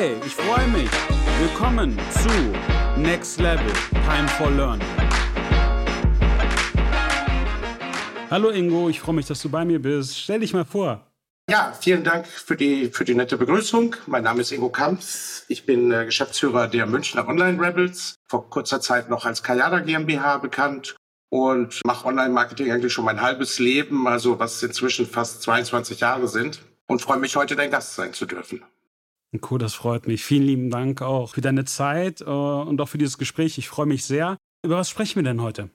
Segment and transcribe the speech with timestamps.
[0.00, 0.88] Hey, ich freue mich.
[1.40, 4.86] Willkommen zu Next Level Time for Learning.
[8.30, 10.16] Hallo Ingo, ich freue mich, dass du bei mir bist.
[10.16, 11.04] Stell dich mal vor.
[11.50, 13.96] Ja, vielen Dank für die, für die nette Begrüßung.
[14.06, 15.44] Mein Name ist Ingo Kamps.
[15.48, 20.38] Ich bin äh, Geschäftsführer der Münchner Online Rebels, vor kurzer Zeit noch als Kayada GmbH
[20.38, 20.94] bekannt
[21.28, 26.60] und mache Online-Marketing eigentlich schon mein halbes Leben, also was inzwischen fast 22 Jahre sind
[26.86, 28.62] und freue mich heute dein Gast sein zu dürfen.
[29.50, 30.24] Cool, das freut mich.
[30.24, 33.58] Vielen lieben Dank auch für deine Zeit äh, und auch für dieses Gespräch.
[33.58, 34.38] Ich freue mich sehr.
[34.64, 35.70] Über was sprechen wir denn heute?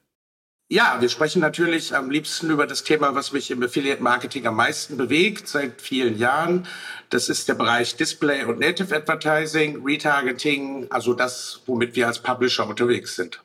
[0.71, 4.55] Ja, wir sprechen natürlich am liebsten über das Thema, was mich im Affiliate Marketing am
[4.55, 6.65] meisten bewegt seit vielen Jahren.
[7.09, 12.67] Das ist der Bereich Display und Native Advertising, Retargeting, also das, womit wir als Publisher
[12.67, 13.43] unterwegs sind.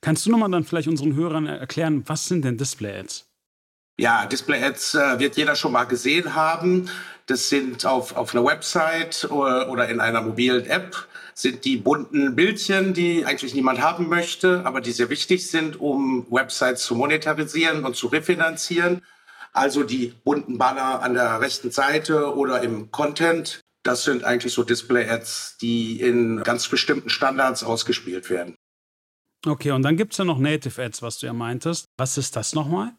[0.00, 3.26] Kannst du nochmal dann vielleicht unseren Hörern erklären, was sind denn Display Ads?
[3.96, 6.90] Ja, Display Ads äh, wird jeder schon mal gesehen haben.
[7.26, 12.36] Das sind auf, auf einer Website oder, oder in einer mobilen App sind die bunten
[12.36, 17.84] Bildchen, die eigentlich niemand haben möchte, aber die sehr wichtig sind, um Websites zu monetarisieren
[17.84, 19.02] und zu refinanzieren.
[19.52, 23.60] Also die bunten Banner an der rechten Seite oder im Content.
[23.82, 28.56] Das sind eigentlich so Display-Ads, die in ganz bestimmten Standards ausgespielt werden.
[29.46, 31.86] Okay, und dann gibt es ja noch Native Ads, was du ja meintest.
[31.96, 32.92] Was ist das nochmal?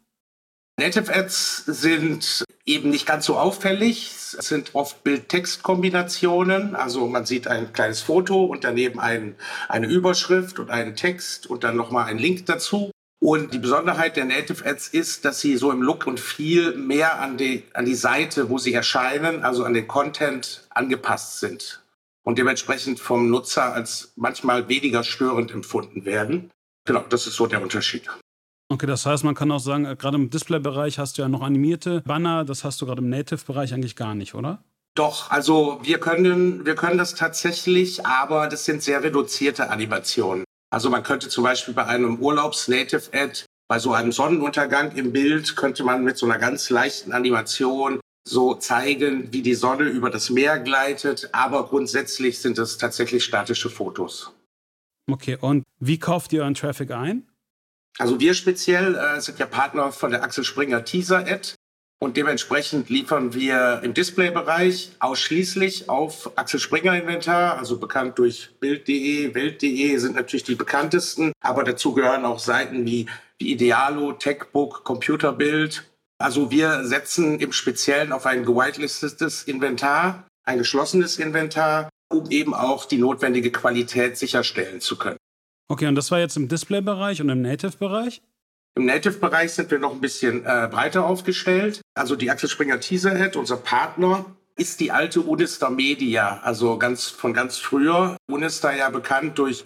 [0.78, 4.12] Native Ads sind eben nicht ganz so auffällig.
[4.38, 6.76] Es sind oft Bild-Text-Kombinationen.
[6.76, 9.36] Also man sieht ein kleines Foto und daneben ein,
[9.70, 12.92] eine Überschrift und einen Text und dann nochmal ein Link dazu.
[13.22, 17.20] Und die Besonderheit der Native Ads ist, dass sie so im Look und viel mehr
[17.22, 21.82] an die, an die Seite, wo sie erscheinen, also an den Content angepasst sind
[22.24, 26.52] und dementsprechend vom Nutzer als manchmal weniger störend empfunden werden.
[26.86, 28.10] Genau, das ist so der Unterschied.
[28.68, 31.42] Okay, das heißt, man kann auch sagen, äh, gerade im Display-Bereich hast du ja noch
[31.42, 34.64] animierte Banner, das hast du gerade im Native-Bereich eigentlich gar nicht, oder?
[34.96, 40.46] Doch, also wir können, wir können das tatsächlich, aber das sind sehr reduzierte Animationen.
[40.72, 45.84] Also man könnte zum Beispiel bei einem Urlaubs-Native-Ad, bei so einem Sonnenuntergang im Bild, könnte
[45.84, 50.60] man mit so einer ganz leichten Animation so zeigen, wie die Sonne über das Meer
[50.60, 54.32] gleitet, aber grundsätzlich sind es tatsächlich statische Fotos.
[55.12, 57.28] Okay, und wie kauft ihr euren Traffic ein?
[57.98, 61.54] Also wir speziell äh, sind ja Partner von der Axel Springer Teaser Ad
[62.02, 69.34] und dementsprechend liefern wir im Displaybereich ausschließlich auf Axel Springer Inventar, also bekannt durch Bild.de,
[69.34, 73.08] Welt.de sind natürlich die bekanntesten, aber dazu gehören auch Seiten wie,
[73.40, 75.90] wie Idealo, Techbook, Computerbild.
[76.18, 82.86] Also wir setzen im Speziellen auf ein gewitelistetes Inventar, ein geschlossenes Inventar, um eben auch
[82.86, 85.18] die notwendige Qualität sicherstellen zu können.
[85.68, 88.22] Okay, und das war jetzt im Display-Bereich und im Native-Bereich?
[88.78, 91.82] Im Native-Bereich sind wir noch ein bisschen äh, breiter aufgestellt.
[91.96, 94.26] Also die Axel Springer Teaserhead, unser Partner,
[94.58, 98.16] ist die alte Unister Media, also ganz von ganz früher.
[98.28, 99.66] Unister ja bekannt durch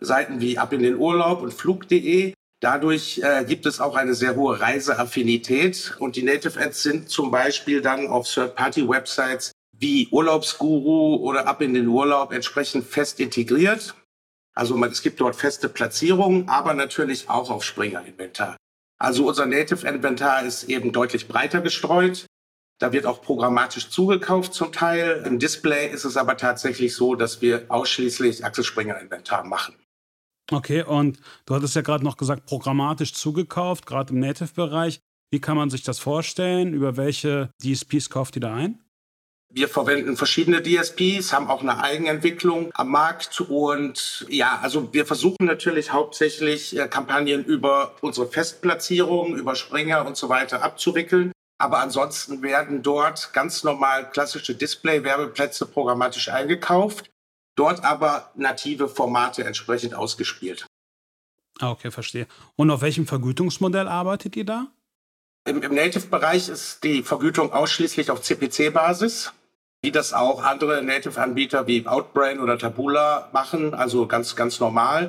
[0.00, 2.34] Seiten wie Ab in den Urlaub und Flug.de.
[2.60, 7.30] Dadurch äh, gibt es auch eine sehr hohe Reiseaffinität und die Native Ads sind zum
[7.30, 13.94] Beispiel dann auf Third-Party-Websites wie Urlaubsguru oder Ab in den Urlaub entsprechend fest integriert.
[14.58, 18.56] Also man, es gibt dort feste Platzierungen, aber natürlich auch auf Springer-Inventar.
[18.98, 22.26] Also unser Native-Inventar ist eben deutlich breiter gestreut.
[22.80, 25.22] Da wird auch programmatisch zugekauft zum Teil.
[25.24, 29.76] Im Display ist es aber tatsächlich so, dass wir ausschließlich Axel Springer Inventar machen.
[30.50, 34.98] Okay, und du hattest ja gerade noch gesagt, programmatisch zugekauft, gerade im Native-Bereich.
[35.30, 36.74] Wie kann man sich das vorstellen?
[36.74, 38.80] Über welche DSPs kauft ihr da ein?
[39.50, 45.46] Wir verwenden verschiedene DSPs, haben auch eine Eigenentwicklung am Markt und ja, also wir versuchen
[45.46, 51.32] natürlich hauptsächlich äh, Kampagnen über unsere Festplatzierung, über Springer und so weiter abzuwickeln.
[51.58, 57.10] Aber ansonsten werden dort ganz normal klassische Display-Werbeplätze programmatisch eingekauft,
[57.56, 60.66] dort aber native Formate entsprechend ausgespielt.
[61.58, 62.26] Ah, okay, verstehe.
[62.54, 64.68] Und auf welchem Vergütungsmodell arbeitet ihr da?
[65.48, 69.32] Im, im Native-Bereich ist die Vergütung ausschließlich auf CPC-Basis,
[69.88, 75.08] wie das auch andere Native-Anbieter wie Outbrain oder Tabula machen, also ganz, ganz normal.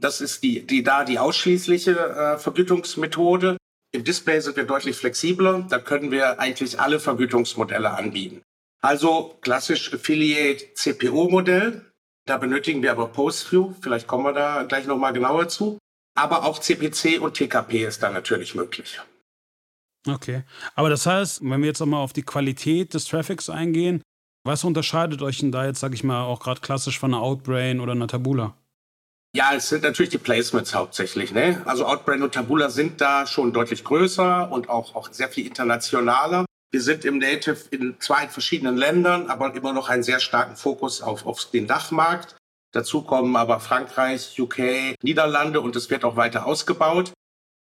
[0.00, 3.58] Das ist die, die da die ausschließliche äh, Vergütungsmethode.
[3.92, 5.66] Im Display sind wir deutlich flexibler.
[5.68, 8.40] Da können wir eigentlich alle Vergütungsmodelle anbieten.
[8.80, 11.84] Also klassisch Affiliate CPO-Modell.
[12.26, 13.74] Da benötigen wir aber Postview.
[13.82, 15.76] Vielleicht kommen wir da gleich nochmal genauer zu.
[16.16, 19.02] Aber auch CPC und TKP ist da natürlich möglich.
[20.08, 20.44] Okay.
[20.74, 24.02] Aber das heißt, wenn wir jetzt nochmal auf die Qualität des Traffics eingehen,
[24.44, 27.80] was unterscheidet euch denn da jetzt, sag ich mal, auch gerade klassisch von einer Outbrain
[27.80, 28.54] oder einer Tabula?
[29.34, 31.32] Ja, es sind natürlich die Placements hauptsächlich.
[31.32, 31.60] Ne?
[31.64, 36.44] Also Outbrain und Tabula sind da schon deutlich größer und auch, auch sehr viel internationaler.
[36.70, 41.02] Wir sind im Native in zwei verschiedenen Ländern, aber immer noch einen sehr starken Fokus
[41.02, 42.36] auf, auf den Dachmarkt.
[42.72, 47.12] Dazu kommen aber Frankreich, UK, Niederlande und es wird auch weiter ausgebaut.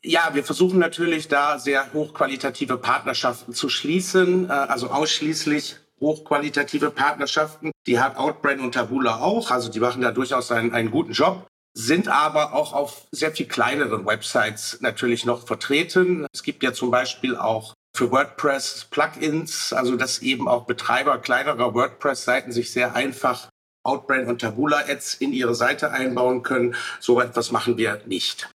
[0.05, 7.73] Ja, wir versuchen natürlich da sehr hochqualitative Partnerschaften zu schließen, äh, also ausschließlich hochqualitative Partnerschaften.
[7.87, 11.47] Die hat Outbrain und Tabula auch, also die machen da durchaus einen, einen guten Job
[11.79, 16.27] sind aber auch auf sehr viel kleineren Websites natürlich noch vertreten.
[16.33, 21.75] Es gibt ja zum Beispiel auch für WordPress Plugins, also dass eben auch Betreiber kleinerer
[21.75, 23.49] WordPress-Seiten sich sehr einfach
[23.85, 26.75] Outbrain und Tabula-Ads in ihre Seite einbauen können.
[26.99, 28.51] So etwas machen wir nicht.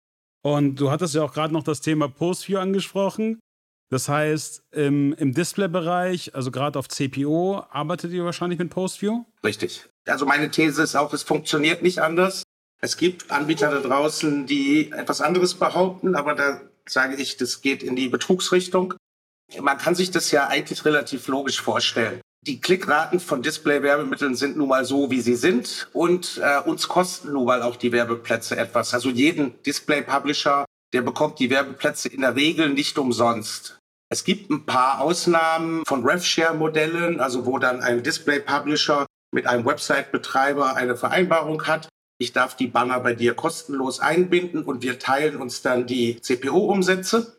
[0.43, 3.41] Und du hattest ja auch gerade noch das Thema Postview angesprochen.
[3.91, 9.25] Das heißt, im, im Display-Bereich, also gerade auf CPO, arbeitet ihr wahrscheinlich mit Postview?
[9.43, 9.89] Richtig.
[10.07, 12.43] Also meine These ist auch, es funktioniert nicht anders.
[12.81, 17.83] Es gibt Anbieter da draußen, die etwas anderes behaupten, aber da sage ich, das geht
[17.83, 18.95] in die Betrugsrichtung.
[19.61, 22.21] Man kann sich das ja eigentlich relativ logisch vorstellen.
[22.43, 27.33] Die Klickraten von Display-Werbemitteln sind nun mal so, wie sie sind und äh, uns kosten
[27.33, 28.95] nun mal auch die Werbeplätze etwas.
[28.95, 33.78] Also jeden Display-Publisher, der bekommt die Werbeplätze in der Regel nicht umsonst.
[34.11, 40.77] Es gibt ein paar Ausnahmen von RevShare-Modellen, also wo dann ein Display-Publisher mit einem Website-Betreiber
[40.77, 41.89] eine Vereinbarung hat.
[42.19, 47.39] Ich darf die Banner bei dir kostenlos einbinden und wir teilen uns dann die CPO-Umsätze.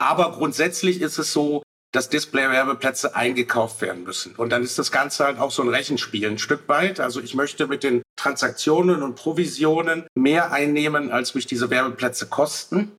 [0.00, 1.62] Aber grundsätzlich ist es so,
[1.92, 4.34] dass Display-Werbeplätze eingekauft werden müssen.
[4.36, 7.00] Und dann ist das Ganze halt auch so ein Rechenspiel ein Stück weit.
[7.00, 12.96] Also ich möchte mit den Transaktionen und Provisionen mehr einnehmen, als mich diese Werbeplätze kosten.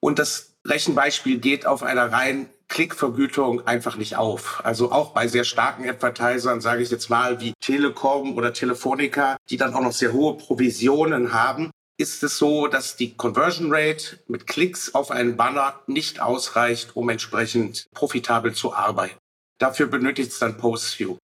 [0.00, 4.64] Und das Rechenbeispiel geht auf einer rein Klickvergütung einfach nicht auf.
[4.64, 9.58] Also auch bei sehr starken Advertisern, sage ich jetzt mal, wie Telekom oder Telefonica, die
[9.58, 14.46] dann auch noch sehr hohe Provisionen haben, ist es so, dass die Conversion Rate mit
[14.46, 19.18] Klicks auf einen Banner nicht ausreicht, um entsprechend profitabel zu arbeiten.
[19.58, 21.18] Dafür benötigt es dann Postview.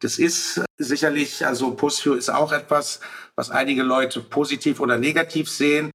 [0.00, 3.00] Das ist sicherlich, also Postview ist auch etwas,
[3.36, 5.90] was einige Leute positiv oder negativ sehen.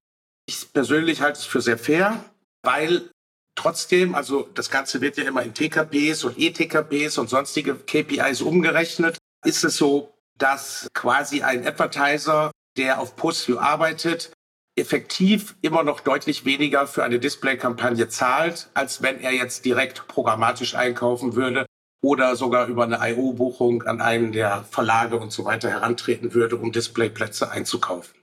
[0.47, 2.23] Ich persönlich halte es für sehr fair,
[2.63, 3.09] weil
[3.57, 9.17] trotzdem, also das Ganze wird ja immer in TKPs und ETKPs und sonstige KPIs umgerechnet,
[9.45, 14.31] ist es so, dass quasi ein Advertiser der auf Postview arbeitet,
[14.77, 20.75] effektiv immer noch deutlich weniger für eine Display-Kampagne zahlt, als wenn er jetzt direkt programmatisch
[20.75, 21.65] einkaufen würde
[22.03, 26.71] oder sogar über eine IO-Buchung an einen der Verlage und so weiter herantreten würde, um
[26.71, 28.15] Displayplätze einzukaufen.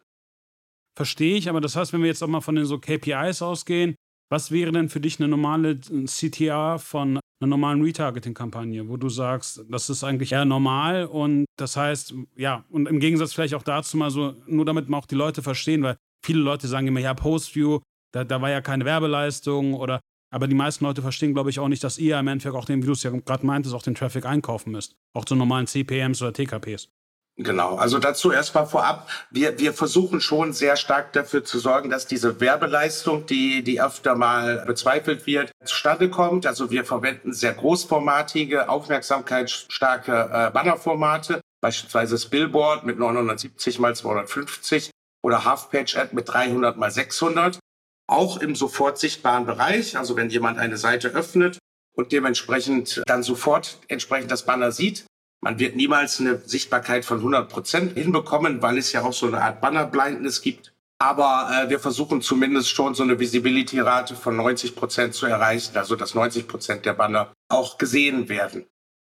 [0.97, 3.97] Verstehe ich, aber das heißt, wenn wir jetzt auch mal von den so KPIs ausgehen,
[4.31, 9.65] was wäre denn für dich eine normale CTA von einer normalen Retargeting-Kampagne, wo du sagst,
[9.69, 13.97] das ist eigentlich eher normal und das heißt, ja, und im Gegensatz vielleicht auch dazu
[13.97, 17.15] mal so, nur damit man auch die Leute verstehen, weil viele Leute sagen immer, ja,
[17.15, 17.81] Postview,
[18.13, 20.01] da, da war ja keine Werbeleistung oder,
[20.33, 22.83] aber die meisten Leute verstehen, glaube ich, auch nicht, dass ihr im Endeffekt auch den,
[22.83, 24.97] wie du es ja gerade meintest, auch den Traffic einkaufen müsst.
[25.15, 26.89] Auch zu normalen CPMs oder TKPs.
[27.37, 32.07] Genau, also dazu erstmal vorab, wir, wir versuchen schon sehr stark dafür zu sorgen, dass
[32.07, 36.47] diese Werbeleistung, die, die öfter mal bezweifelt wird, zustande kommt.
[36.47, 44.91] Also wir verwenden sehr großformatige, aufmerksamkeitsstarke äh, Bannerformate, beispielsweise das Billboard mit 970 mal 250
[45.25, 47.59] oder Half-Page-Ad mit 300 mal 600.
[48.07, 51.59] Auch im sofort sichtbaren Bereich, also wenn jemand eine Seite öffnet
[51.97, 55.07] und dementsprechend dann sofort entsprechend das Banner sieht,
[55.45, 59.43] man wird niemals eine Sichtbarkeit von 100 Prozent hinbekommen, weil es ja auch so eine
[59.43, 60.73] Art Banner-Blindness gibt.
[60.99, 65.97] Aber äh, wir versuchen zumindest schon so eine Visibility-Rate von 90 Prozent zu erreichen, also
[65.97, 68.65] dass 90 Prozent der Banner auch gesehen werden.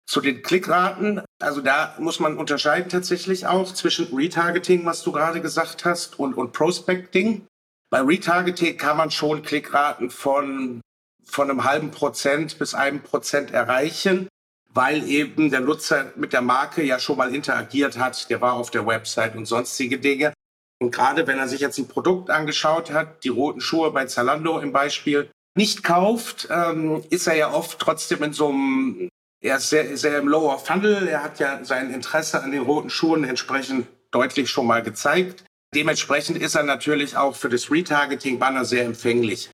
[0.07, 5.41] Zu den Klickraten, also da muss man unterscheiden tatsächlich auch zwischen Retargeting, was du gerade
[5.41, 7.45] gesagt hast, und, und Prospecting.
[7.91, 10.81] Bei Retargeting kann man schon Klickraten von,
[11.25, 14.29] von einem halben Prozent bis einem Prozent erreichen
[14.73, 18.71] weil eben der Nutzer mit der Marke ja schon mal interagiert hat, der war auf
[18.71, 20.33] der Website und sonstige Dinge.
[20.81, 24.59] Und gerade wenn er sich jetzt ein Produkt angeschaut hat, die roten Schuhe bei Zalando
[24.61, 29.09] im Beispiel, nicht kauft, ähm, ist er ja oft trotzdem in so einem,
[29.43, 32.89] er ist sehr, sehr im Lower Funnel, er hat ja sein Interesse an den roten
[32.89, 35.45] Schuhen entsprechend deutlich schon mal gezeigt.
[35.75, 39.51] Dementsprechend ist er natürlich auch für das Retargeting-Banner sehr empfänglich.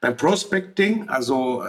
[0.00, 1.64] Beim Prospecting, also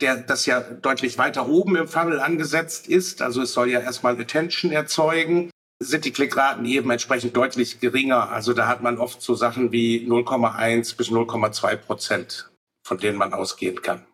[0.00, 4.20] der das ja deutlich weiter oben im Funnel angesetzt ist, also es soll ja erstmal
[4.20, 5.50] Attention erzeugen,
[5.82, 8.30] sind die Klickraten eben entsprechend deutlich geringer.
[8.30, 12.50] Also da hat man oft so Sachen wie 0,1 bis 0,2 Prozent,
[12.86, 14.04] von denen man ausgehen kann.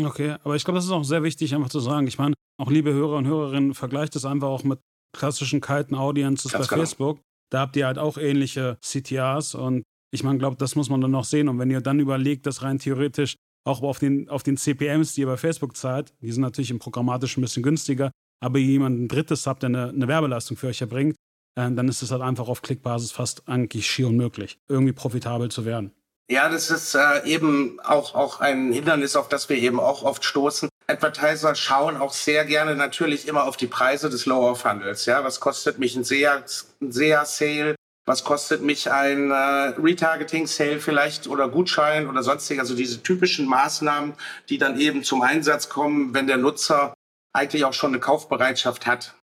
[0.00, 2.06] Okay, aber ich glaube, das ist auch sehr wichtig, einfach zu sagen.
[2.06, 4.80] Ich meine, auch liebe Hörer und Hörerinnen, vergleicht das einfach auch mit
[5.16, 6.86] klassischen kalten Audiences Ganz bei genau.
[6.86, 7.20] Facebook.
[7.50, 11.10] Da habt ihr halt auch ähnliche CTRs und ich meine, glaube, das muss man dann
[11.10, 11.48] noch sehen.
[11.48, 15.22] Und wenn ihr dann überlegt, dass rein theoretisch auch auf den, auf den CPMs, die
[15.22, 16.12] ihr bei Facebook zahlt.
[16.20, 18.10] Die sind natürlich im programmatisch ein bisschen günstiger,
[18.40, 21.16] aber jemand ein drittes habt, der eine, eine Werbeleistung für euch erbringt,
[21.56, 25.64] äh, dann ist es halt einfach auf Klickbasis fast eigentlich schier unmöglich, irgendwie profitabel zu
[25.64, 25.92] werden.
[26.30, 30.24] Ja, das ist äh, eben auch, auch ein Hindernis, auf das wir eben auch oft
[30.24, 30.68] stoßen.
[30.86, 35.06] Advertiser schauen auch sehr gerne natürlich immer auf die Preise des Lower Funnels.
[35.06, 36.44] Ja, was kostet mich ein SEA,
[36.82, 37.74] ein SEA Sale?
[38.08, 42.58] Was kostet mich ein äh, Retargeting Sale vielleicht oder Gutschein oder sonstig?
[42.58, 44.14] Also diese typischen Maßnahmen,
[44.48, 46.94] die dann eben zum Einsatz kommen, wenn der Nutzer
[47.34, 49.14] eigentlich auch schon eine Kaufbereitschaft hat.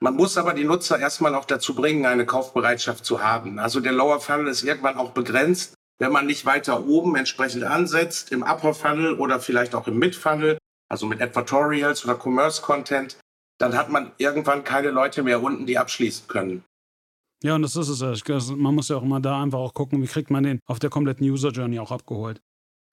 [0.00, 3.58] Man muss aber die Nutzer erstmal auch dazu bringen, eine Kaufbereitschaft zu haben.
[3.58, 8.32] Also der Lower Funnel ist irgendwann auch begrenzt wenn man nicht weiter oben entsprechend ansetzt,
[8.32, 13.18] im Upper Funnel oder vielleicht auch im Mid Funnel, also mit Advertorials oder Commerce Content,
[13.58, 16.64] dann hat man irgendwann keine Leute mehr unten, die abschließen können.
[17.42, 18.50] Ja, und das ist es.
[18.50, 20.90] Man muss ja auch immer da einfach auch gucken, wie kriegt man den auf der
[20.90, 22.40] kompletten User Journey auch abgeholt.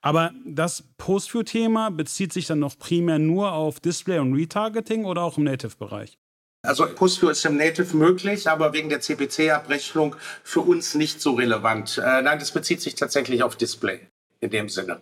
[0.02, 5.38] Aber das Post-View-Thema bezieht sich dann noch primär nur auf Display und Retargeting oder auch
[5.38, 6.18] im Native-Bereich?
[6.64, 11.98] Also PostView ist im Native möglich, aber wegen der CPC-Abrechnung für uns nicht so relevant.
[11.98, 14.00] Äh, nein, das bezieht sich tatsächlich auf Display
[14.42, 15.02] in dem Sinne.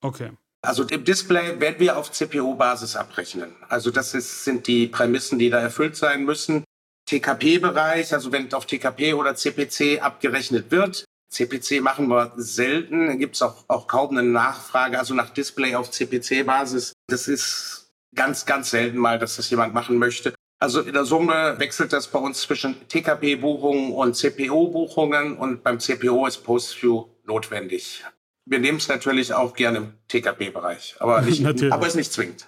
[0.00, 0.30] Okay.
[0.62, 3.54] Also im Display werden wir auf CPO-Basis abrechnen.
[3.68, 6.64] Also das ist, sind die Prämissen, die da erfüllt sein müssen.
[7.06, 11.04] TKP-Bereich, also wenn auf TKP oder CPC abgerechnet wird.
[11.30, 15.90] CPC machen wir selten, gibt es auch, auch kaum eine Nachfrage, also nach Display auf
[15.90, 16.92] CPC-Basis.
[17.08, 20.34] Das ist ganz, ganz selten mal, dass das jemand machen möchte.
[20.58, 26.26] Also in der Summe wechselt das bei uns zwischen TKP-Buchungen und CPO-Buchungen und beim CPO
[26.26, 28.04] ist Postview notwendig.
[28.46, 32.46] Wir nehmen es natürlich auch gerne im TKP-Bereich, aber, nicht, aber ist nicht zwingend.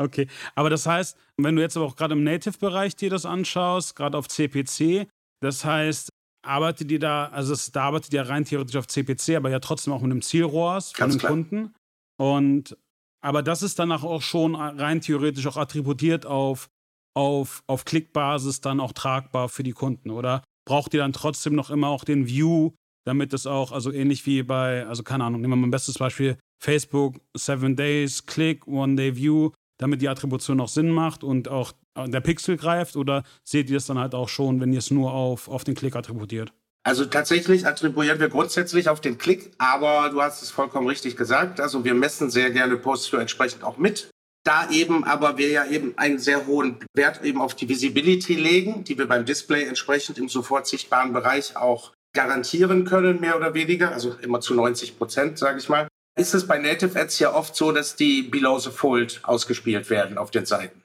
[0.00, 3.96] Okay, aber das heißt, wenn du jetzt aber auch gerade im Native-Bereich dir das anschaust,
[3.96, 5.08] gerade auf CPC,
[5.42, 6.08] das heißt,
[6.42, 9.92] arbeitet ihr da, also es, da arbeitet ihr rein theoretisch auf CPC, aber ja trotzdem
[9.92, 11.74] auch mit einem Zielrohrs von dem Kunden.
[12.18, 12.76] Und
[13.22, 16.70] aber das ist danach auch schon rein theoretisch auch attributiert auf
[17.14, 20.10] auf, auf Klickbasis dann auch tragbar für die Kunden?
[20.10, 22.72] Oder braucht ihr dann trotzdem noch immer auch den View,
[23.04, 25.98] damit es auch, also ähnlich wie bei, also keine Ahnung, nehmen wir mal ein bestes
[25.98, 31.48] Beispiel, Facebook, Seven Days, Click, One Day View, damit die Attribution auch Sinn macht und
[31.48, 32.96] auch der Pixel greift?
[32.96, 35.74] Oder seht ihr es dann halt auch schon, wenn ihr es nur auf, auf den
[35.74, 36.52] Klick attributiert?
[36.82, 41.60] Also tatsächlich attribuieren wir grundsätzlich auf den Klick, aber du hast es vollkommen richtig gesagt.
[41.60, 44.10] Also wir messen sehr gerne Post-View entsprechend auch mit.
[44.44, 48.84] Da eben aber wir ja eben einen sehr hohen Wert eben auf die Visibility legen,
[48.84, 53.92] die wir beim Display entsprechend im sofort sichtbaren Bereich auch garantieren können, mehr oder weniger,
[53.92, 57.54] also immer zu 90 Prozent, sage ich mal, ist es bei Native Ads ja oft
[57.56, 60.82] so, dass die Below the Fold ausgespielt werden auf den Seiten.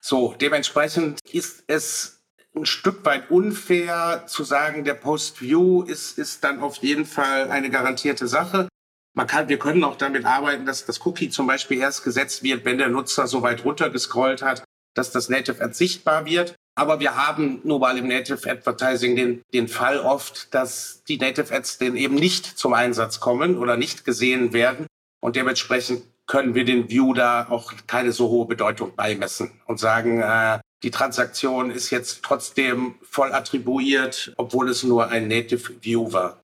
[0.00, 2.22] So, dementsprechend ist es
[2.54, 7.70] ein Stück weit unfair zu sagen, der Post-View ist, ist dann auf jeden Fall eine
[7.70, 8.68] garantierte Sache.
[9.14, 12.64] Man kann, wir können auch damit arbeiten, dass das Cookie zum Beispiel erst gesetzt wird,
[12.64, 14.64] wenn der Nutzer so weit runtergescrollt hat,
[14.94, 16.54] dass das Native Ad sichtbar wird.
[16.74, 21.54] Aber wir haben nur mal im Native Advertising den, den Fall oft, dass die Native
[21.54, 24.86] Ads denn eben nicht zum Einsatz kommen oder nicht gesehen werden.
[25.20, 30.22] Und dementsprechend können wir den View da auch keine so hohe Bedeutung beimessen und sagen,
[30.22, 36.42] äh, die Transaktion ist jetzt trotzdem voll attribuiert, obwohl es nur ein Native View war.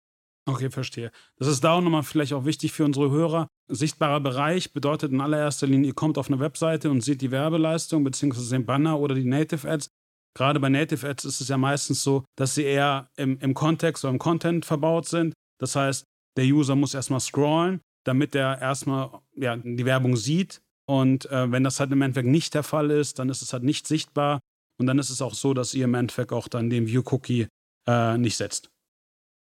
[0.48, 1.12] Okay, verstehe.
[1.38, 3.48] Das ist da auch nochmal vielleicht auch wichtig für unsere Hörer.
[3.68, 8.04] Sichtbarer Bereich bedeutet in allererster Linie, ihr kommt auf eine Webseite und seht die Werbeleistung
[8.04, 8.50] bzw.
[8.50, 9.90] den Banner oder die Native Ads.
[10.38, 14.04] Gerade bei Native Ads ist es ja meistens so, dass sie eher im, im Kontext
[14.04, 15.34] oder im Content verbaut sind.
[15.60, 16.06] Das heißt,
[16.38, 20.62] der User muss erstmal scrollen, damit er erstmal ja, die Werbung sieht.
[20.88, 23.64] Und äh, wenn das halt im Endeffekt nicht der Fall ist, dann ist es halt
[23.64, 24.40] nicht sichtbar.
[24.80, 27.48] Und dann ist es auch so, dass ihr im Endeffekt auch dann den View-Cookie
[27.88, 28.70] äh, nicht setzt.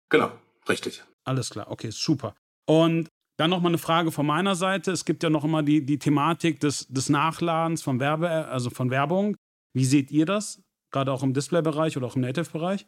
[0.09, 0.31] Genau.
[0.67, 1.03] Richtig.
[1.23, 2.35] Alles klar, okay, super.
[2.67, 4.91] Und dann noch mal eine Frage von meiner Seite.
[4.91, 8.89] Es gibt ja noch immer die, die Thematik des, des Nachladens von Werbe, also von
[8.89, 9.35] Werbung.
[9.73, 10.61] Wie seht ihr das?
[10.91, 12.87] Gerade auch im Display-Bereich oder auch im Native-Bereich?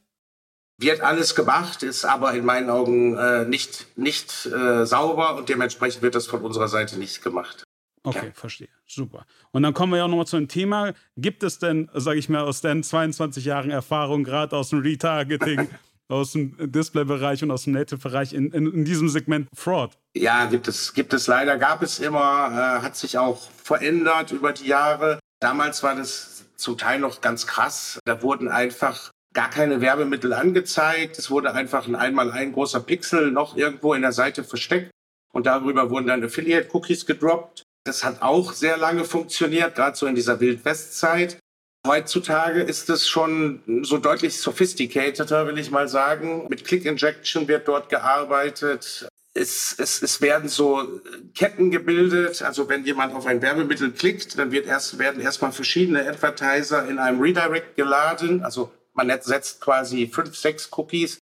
[0.79, 6.01] Wird alles gemacht, ist aber in meinen Augen äh, nicht, nicht äh, sauber und dementsprechend
[6.01, 7.65] wird das von unserer Seite nicht gemacht.
[8.03, 8.31] Okay, ja.
[8.33, 8.69] verstehe.
[8.87, 9.25] Super.
[9.51, 10.93] Und dann kommen wir ja auch nochmal zu einem Thema.
[11.17, 15.69] Gibt es denn, sage ich mal, aus den 22 Jahren Erfahrung, gerade aus dem Retargeting,
[16.07, 19.91] aus dem Display-Bereich und aus dem Native-Bereich in, in, in, diesem Segment Fraud?
[20.15, 24.51] Ja, gibt es, gibt es leider, gab es immer, äh, hat sich auch verändert über
[24.51, 25.19] die Jahre.
[25.39, 27.99] Damals war das zum Teil noch ganz krass.
[28.05, 31.17] Da wurden einfach gar keine Werbemittel angezeigt.
[31.17, 34.91] Es wurde einfach ein einmal ein großer Pixel noch irgendwo in der Seite versteckt
[35.33, 37.63] und darüber wurden dann Affiliate-Cookies gedroppt.
[37.85, 41.39] Das hat auch sehr lange funktioniert, gerade so in dieser Wild-West-Zeit.
[41.87, 46.45] Heutzutage ist es schon so deutlich sophisticateder, will ich mal sagen.
[46.47, 49.07] Mit Click Injection wird dort gearbeitet.
[49.33, 51.01] Es, es, es werden so
[51.35, 52.41] Ketten gebildet.
[52.41, 56.99] Also wenn jemand auf ein Werbemittel klickt, dann wird erst, werden erstmal verschiedene Advertiser in
[56.99, 58.43] einem Redirect geladen.
[58.43, 61.19] Also man setzt quasi fünf, sechs Cookies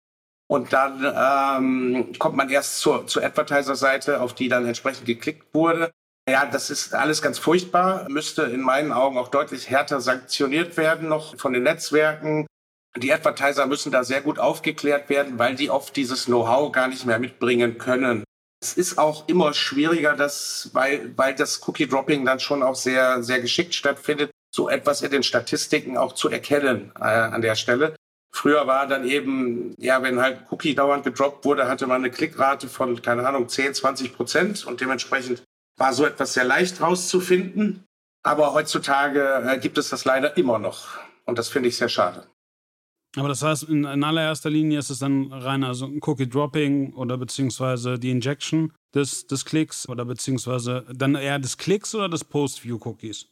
[0.49, 5.93] und dann ähm, kommt man erst zur, zur Advertiser-Seite, auf die dann entsprechend geklickt wurde.
[6.29, 11.09] Ja, das ist alles ganz furchtbar, müsste in meinen Augen auch deutlich härter sanktioniert werden
[11.09, 12.47] noch von den Netzwerken.
[12.97, 17.07] Die Advertiser müssen da sehr gut aufgeklärt werden, weil die oft dieses Know-how gar nicht
[17.07, 18.25] mehr mitbringen können.
[18.61, 23.41] Es ist auch immer schwieriger, dass, weil, weil das Cookie-Dropping dann schon auch sehr, sehr
[23.41, 27.97] geschickt stattfindet, so etwas in den Statistiken auch zu erkennen äh, an der Stelle.
[28.35, 32.69] Früher war dann eben, ja, wenn halt Cookie dauernd gedroppt wurde, hatte man eine Klickrate
[32.69, 35.43] von, keine Ahnung, 10, 20 Prozent und dementsprechend
[35.79, 37.85] war so etwas sehr leicht rauszufinden.
[38.23, 42.27] Aber heutzutage äh, gibt es das leider immer noch und das finde ich sehr schade.
[43.16, 47.19] Aber das heißt, in, in, allererster Linie ist es dann rein also ein Cookie-Dropping oder
[47.19, 53.26] beziehungsweise die Injection des, des Klicks oder beziehungsweise dann eher des Klicks oder des Post-View-Cookies?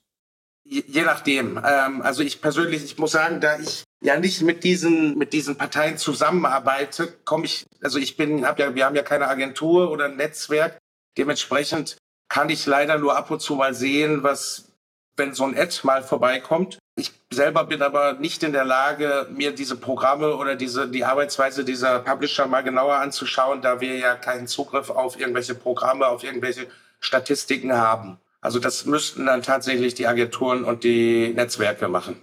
[0.65, 1.59] Je, je, nachdem.
[1.65, 5.57] Ähm, also ich persönlich, ich muss sagen, da ich ja nicht mit diesen, mit diesen
[5.57, 10.05] Parteien zusammenarbeite, komme ich, also ich bin, hab ja, wir haben ja keine Agentur oder
[10.07, 10.79] ein Netzwerk.
[11.17, 11.97] Dementsprechend
[12.29, 14.73] kann ich leider nur ab und zu mal sehen, was,
[15.17, 16.79] wenn so ein Ad mal vorbeikommt.
[17.01, 21.65] Ich selber bin aber nicht in der Lage, mir diese Programme oder diese, die Arbeitsweise
[21.65, 26.67] dieser Publisher mal genauer anzuschauen, da wir ja keinen Zugriff auf irgendwelche Programme, auf irgendwelche
[27.01, 28.19] Statistiken haben.
[28.43, 32.17] Also das müssten dann tatsächlich die Agenturen und die Netzwerke machen.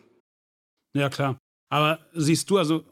[0.93, 1.37] Ja, klar.
[1.69, 2.83] Aber siehst du, also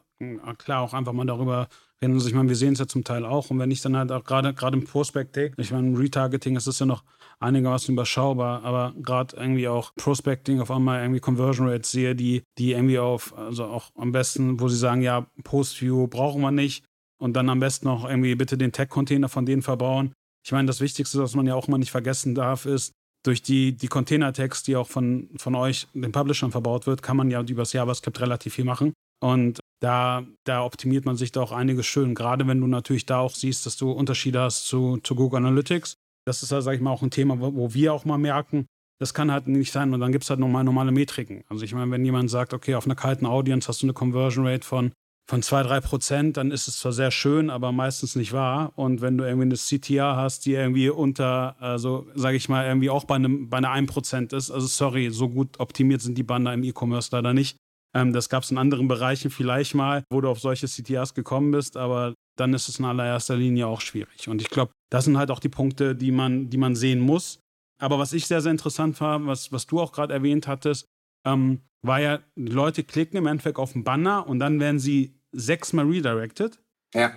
[0.58, 1.68] klar, auch einfach mal darüber
[2.02, 2.14] reden.
[2.14, 3.50] Also ich meine, wir sehen es ja zum Teil auch.
[3.50, 6.80] Und wenn ich dann halt auch gerade gerade im Prospecting, ich meine, Retargeting, das ist
[6.80, 7.04] ja noch
[7.38, 12.72] einigermaßen überschaubar, aber gerade irgendwie auch Prospecting auf einmal irgendwie Conversion Rates sehe, die, die
[12.72, 16.84] irgendwie auf, also auch am besten, wo sie sagen, ja, Post-View brauchen wir nicht
[17.18, 20.12] und dann am besten noch irgendwie bitte den Tech-Container von denen verbauen.
[20.44, 22.92] Ich meine, das Wichtigste, was man ja auch mal nicht vergessen darf, ist,
[23.26, 27.30] durch die, die Container-Tags, die auch von, von euch, den Publishern, verbaut wird, kann man
[27.30, 28.92] ja übers JavaScript relativ viel machen.
[29.20, 32.14] Und da, da optimiert man sich da auch einiges schön.
[32.14, 35.96] Gerade wenn du natürlich da auch siehst, dass du Unterschiede hast zu, zu Google Analytics.
[36.26, 38.66] Das ist ja, sag ich mal, auch ein Thema, wo wir auch mal merken,
[38.98, 39.94] das kann halt nicht sein.
[39.94, 41.44] Und dann gibt es halt nochmal normale Metriken.
[41.48, 44.46] Also ich meine, wenn jemand sagt, okay, auf einer kalten Audience hast du eine Conversion
[44.46, 44.92] Rate von
[45.28, 48.72] von zwei, drei Prozent, dann ist es zwar sehr schön, aber meistens nicht wahr.
[48.76, 52.90] Und wenn du irgendwie eine CTR hast, die irgendwie unter, also sage ich mal, irgendwie
[52.90, 56.54] auch bei, einem, bei einer 1% ist, also sorry, so gut optimiert sind die Banner
[56.54, 57.56] im E-Commerce leider nicht.
[57.92, 61.50] Ähm, das gab es in anderen Bereichen vielleicht mal, wo du auf solche CTRs gekommen
[61.50, 64.28] bist, aber dann ist es in allererster Linie auch schwierig.
[64.28, 67.40] Und ich glaube, das sind halt auch die Punkte, die man, die man sehen muss.
[67.78, 70.86] Aber was ich sehr, sehr interessant war, was, was du auch gerade erwähnt hattest,
[71.26, 75.14] ähm, war ja, die Leute klicken im Endeffekt auf den Banner und dann werden sie
[75.32, 76.58] sechsmal redirected.
[76.94, 77.12] Ja.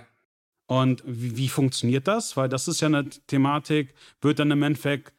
[0.66, 2.36] Und wie, wie, funktioniert das?
[2.36, 5.12] Weil das ist ja eine Thematik, wird dann im Endeffekt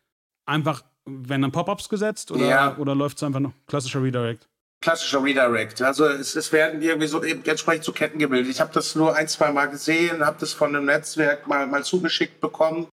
[0.45, 2.77] einfach, werden dann Pop-ups gesetzt oder, ja.
[2.77, 4.47] oder läuft es einfach noch klassischer Redirect?
[4.81, 5.81] Klassischer Redirect.
[5.83, 8.51] Also es, es werden irgendwie so eben entsprechend zu Ketten gebildet.
[8.51, 11.83] Ich habe das nur ein, zwei Mal gesehen, habe das von einem Netzwerk mal, mal
[11.83, 12.87] zugeschickt bekommen.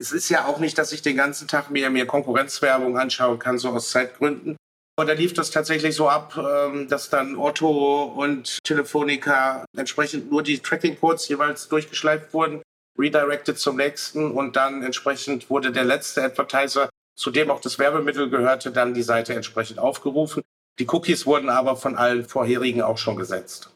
[0.00, 3.58] Es ist ja auch nicht, dass ich den ganzen Tag mir, mir Konkurrenzwerbung anschauen kann,
[3.58, 4.56] so aus Zeitgründen.
[4.96, 10.42] Und da lief das tatsächlich so ab, ähm, dass dann Otto und Telefonica entsprechend nur
[10.42, 12.62] die Tracking-Codes jeweils durchgeschleift wurden,
[12.98, 18.30] redirected zum nächsten und dann entsprechend wurde der letzte Advertiser, zu dem auch das Werbemittel
[18.30, 20.42] gehörte, dann die Seite entsprechend aufgerufen.
[20.78, 23.70] Die Cookies wurden aber von allen vorherigen auch schon gesetzt.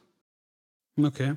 [1.00, 1.37] Okay.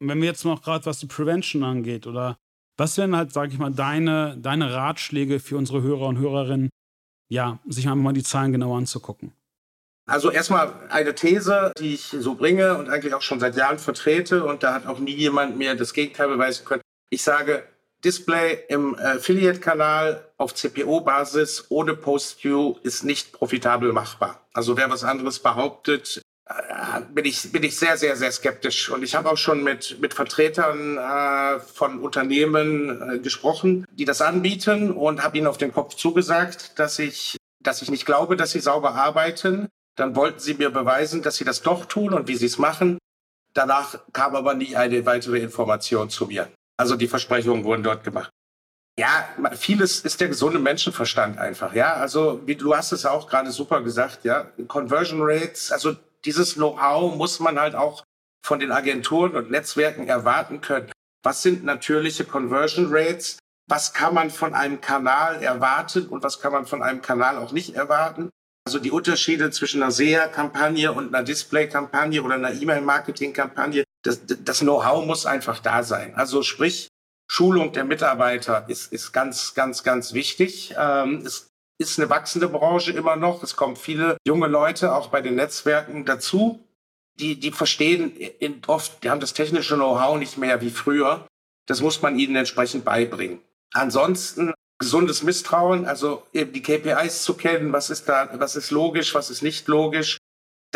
[0.00, 2.36] Wenn wir jetzt noch gerade was die Prevention angeht, oder
[2.76, 6.68] was wären halt, sage ich mal, deine, deine Ratschläge für unsere Hörer und Hörerinnen,
[7.28, 9.32] ja, sich einfach mal die Zahlen genau anzugucken.
[10.08, 14.44] Also erstmal eine These, die ich so bringe und eigentlich auch schon seit Jahren vertrete
[14.44, 16.82] und da hat auch nie jemand mir das Gegenteil beweisen können.
[17.10, 17.66] Ich sage,
[18.04, 24.46] Display im Affiliate-Kanal auf CPO-Basis ohne Post-View ist nicht profitabel machbar.
[24.52, 28.90] Also wer was anderes behauptet, äh, bin ich, bin ich sehr, sehr, sehr skeptisch.
[28.90, 34.22] Und ich habe auch schon mit, mit Vertretern äh, von Unternehmen äh, gesprochen, die das
[34.22, 38.52] anbieten und habe ihnen auf den Kopf zugesagt, dass ich, dass ich nicht glaube, dass
[38.52, 39.68] sie sauber arbeiten.
[39.96, 42.98] Dann wollten sie mir beweisen, dass sie das doch tun und wie sie es machen.
[43.54, 46.48] Danach kam aber nie eine weitere Information zu mir.
[46.76, 48.30] Also die Versprechungen wurden dort gemacht.
[48.98, 51.74] Ja, vieles ist der gesunde Menschenverstand einfach.
[51.74, 54.24] Ja, also wie du hast es auch gerade super gesagt.
[54.24, 58.04] Ja, Conversion Rates, also dieses Know-how muss man halt auch
[58.44, 60.90] von den Agenturen und Netzwerken erwarten können.
[61.22, 63.38] Was sind natürliche Conversion Rates?
[63.68, 67.52] Was kann man von einem Kanal erwarten und was kann man von einem Kanal auch
[67.52, 68.30] nicht erwarten?
[68.64, 75.04] Also die Unterschiede zwischen einer SEA-Kampagne und einer Display-Kampagne oder einer E-Mail-Marketing-Kampagne, das, das Know-how
[75.04, 76.14] muss einfach da sein.
[76.14, 76.88] Also sprich,
[77.28, 80.74] Schulung der Mitarbeiter ist, ist ganz, ganz, ganz wichtig.
[80.78, 83.42] Ähm, es ist eine wachsende Branche immer noch.
[83.42, 86.60] Es kommen viele junge Leute auch bei den Netzwerken dazu.
[87.18, 88.12] Die, die verstehen
[88.66, 91.26] oft, die haben das technische Know-how nicht mehr wie früher.
[91.66, 93.40] Das muss man ihnen entsprechend beibringen.
[93.72, 99.14] Ansonsten gesundes Misstrauen, also eben die KPIs zu kennen, was ist da, was ist logisch,
[99.14, 100.18] was ist nicht logisch.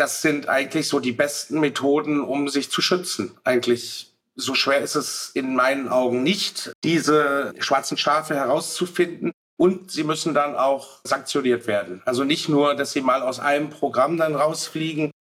[0.01, 3.37] Das sind eigentlich so die besten Methoden, um sich zu schützen.
[3.43, 9.31] Eigentlich so schwer ist es in meinen Augen nicht, diese schwarzen Schafe herauszufinden.
[9.57, 12.01] Und sie müssen dann auch sanktioniert werden.
[12.03, 15.11] Also nicht nur, dass sie mal aus einem Programm dann rausfliegen,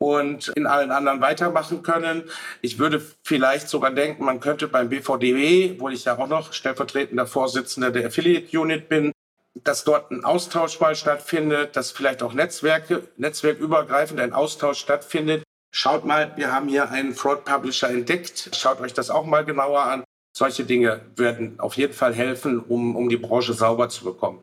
[0.00, 2.22] und in allen anderen weitermachen können.
[2.62, 7.26] Ich würde vielleicht sogar denken, man könnte beim BVDW, wo ich ja auch noch stellvertretender
[7.26, 9.12] Vorsitzender der Affiliate Unit bin,
[9.54, 15.42] dass dort ein Austausch mal stattfindet, dass vielleicht auch Netzwerke, netzwerkübergreifend ein Austausch stattfindet.
[15.74, 18.50] Schaut mal, wir haben hier einen Fraud Publisher entdeckt.
[18.54, 20.04] Schaut euch das auch mal genauer an.
[20.36, 24.40] Solche Dinge werden auf jeden Fall helfen, um, um die Branche sauber zu bekommen.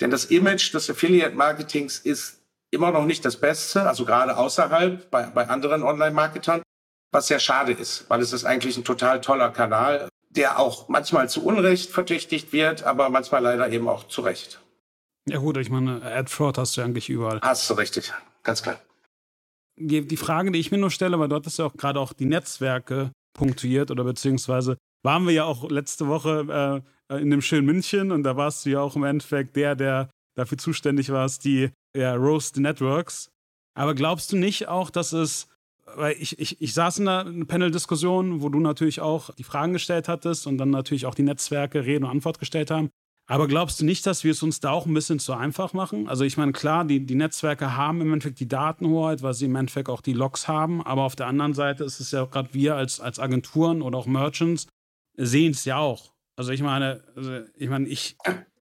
[0.00, 5.10] Denn das Image des Affiliate Marketings ist immer noch nicht das Beste, also gerade außerhalb
[5.10, 6.62] bei, bei anderen Online-Marketern,
[7.10, 11.28] was sehr schade ist, weil es ist eigentlich ein total toller Kanal, der auch manchmal
[11.28, 14.60] zu Unrecht verdächtigt wird, aber manchmal leider eben auch zu Recht.
[15.28, 17.40] Ja gut, ich meine, Ad-Fraud hast du ja eigentlich überall.
[17.42, 18.80] Hast du richtig, ganz klar.
[19.76, 22.12] Die, die Frage, die ich mir nur stelle, weil dort ist ja auch gerade auch
[22.12, 27.66] die Netzwerke punktuiert oder beziehungsweise waren wir ja auch letzte Woche äh, in dem schönen
[27.66, 31.70] München und da warst du ja auch im Endeffekt der, der dafür zuständig warst, die
[31.96, 33.28] ja, Roast Networks.
[33.74, 35.48] Aber glaubst du nicht auch, dass es,
[35.96, 40.08] weil ich, ich, ich saß in einer Panel-Diskussion, wo du natürlich auch die Fragen gestellt
[40.08, 42.90] hattest und dann natürlich auch die Netzwerke Rede und Antwort gestellt haben.
[43.30, 46.08] Aber glaubst du nicht, dass wir es uns da auch ein bisschen zu einfach machen?
[46.08, 49.56] Also ich meine, klar, die, die Netzwerke haben im Endeffekt die Datenhoheit, weil sie im
[49.56, 50.82] Endeffekt auch die Logs haben.
[50.82, 54.06] Aber auf der anderen Seite ist es ja gerade wir als, als Agenturen oder auch
[54.06, 54.66] Merchants
[55.16, 56.14] sehen es ja auch.
[56.36, 58.16] Also ich meine, also ich meine, ich,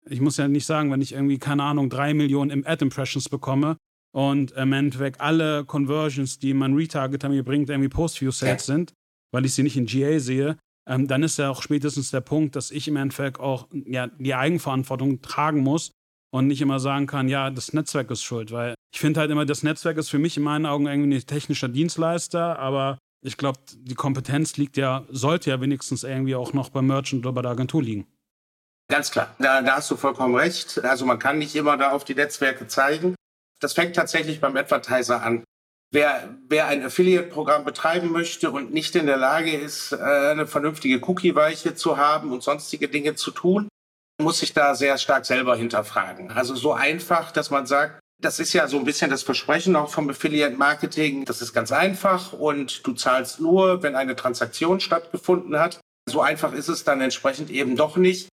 [0.09, 3.77] ich muss ja nicht sagen, wenn ich irgendwie, keine Ahnung, drei Millionen Ad-Impressions bekomme
[4.11, 8.73] und im Endeffekt alle Conversions, die mein Retargeter mir bringt, irgendwie Post-View-Sales ja.
[8.73, 8.93] sind,
[9.31, 12.55] weil ich sie nicht in GA sehe, ähm, dann ist ja auch spätestens der Punkt,
[12.55, 15.91] dass ich im Endeffekt auch ja, die Eigenverantwortung tragen muss
[16.31, 19.45] und nicht immer sagen kann, ja, das Netzwerk ist schuld, weil ich finde halt immer,
[19.45, 23.59] das Netzwerk ist für mich in meinen Augen irgendwie ein technischer Dienstleister, aber ich glaube,
[23.73, 27.51] die Kompetenz liegt ja, sollte ja wenigstens irgendwie auch noch beim Merchant oder bei der
[27.51, 28.07] Agentur liegen.
[28.89, 30.83] Ganz klar, da, da hast du vollkommen recht.
[30.83, 33.13] Also man kann nicht immer da auf die Netzwerke zeigen.
[33.59, 35.43] Das fängt tatsächlich beim Advertiser an.
[35.91, 40.99] Wer, wer ein Affiliate-Programm betreiben möchte und nicht in der Lage ist, äh, eine vernünftige
[41.03, 43.67] Cookie-Weiche zu haben und sonstige Dinge zu tun,
[44.21, 46.31] muss sich da sehr stark selber hinterfragen.
[46.31, 49.89] Also so einfach, dass man sagt, das ist ja so ein bisschen das Versprechen auch
[49.89, 51.25] vom Affiliate-Marketing.
[51.25, 55.79] Das ist ganz einfach und du zahlst nur, wenn eine Transaktion stattgefunden hat.
[56.07, 58.27] So einfach ist es dann entsprechend eben doch nicht.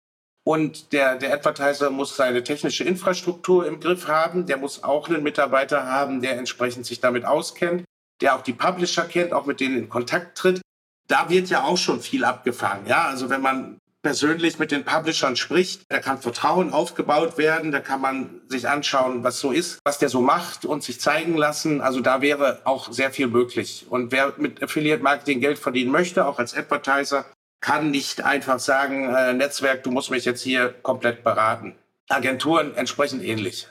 [0.45, 4.47] Und der, der Advertiser muss seine technische Infrastruktur im Griff haben.
[4.47, 7.85] Der muss auch einen Mitarbeiter haben, der entsprechend sich damit auskennt,
[8.21, 10.61] der auch die Publisher kennt, auch mit denen in Kontakt tritt.
[11.07, 12.87] Da wird ja auch schon viel abgefangen.
[12.87, 17.79] Ja, also wenn man persönlich mit den Publishern spricht, da kann Vertrauen aufgebaut werden, da
[17.79, 21.81] kann man sich anschauen, was so ist, was der so macht und sich zeigen lassen.
[21.81, 23.87] Also da wäre auch sehr viel möglich.
[23.89, 27.25] Und wer mit Affiliate Marketing Geld verdienen möchte, auch als Advertiser,
[27.63, 31.75] kann nicht einfach sagen, äh, Netzwerk, du musst mich jetzt hier komplett beraten.
[32.09, 33.69] Agenturen entsprechend ähnlich.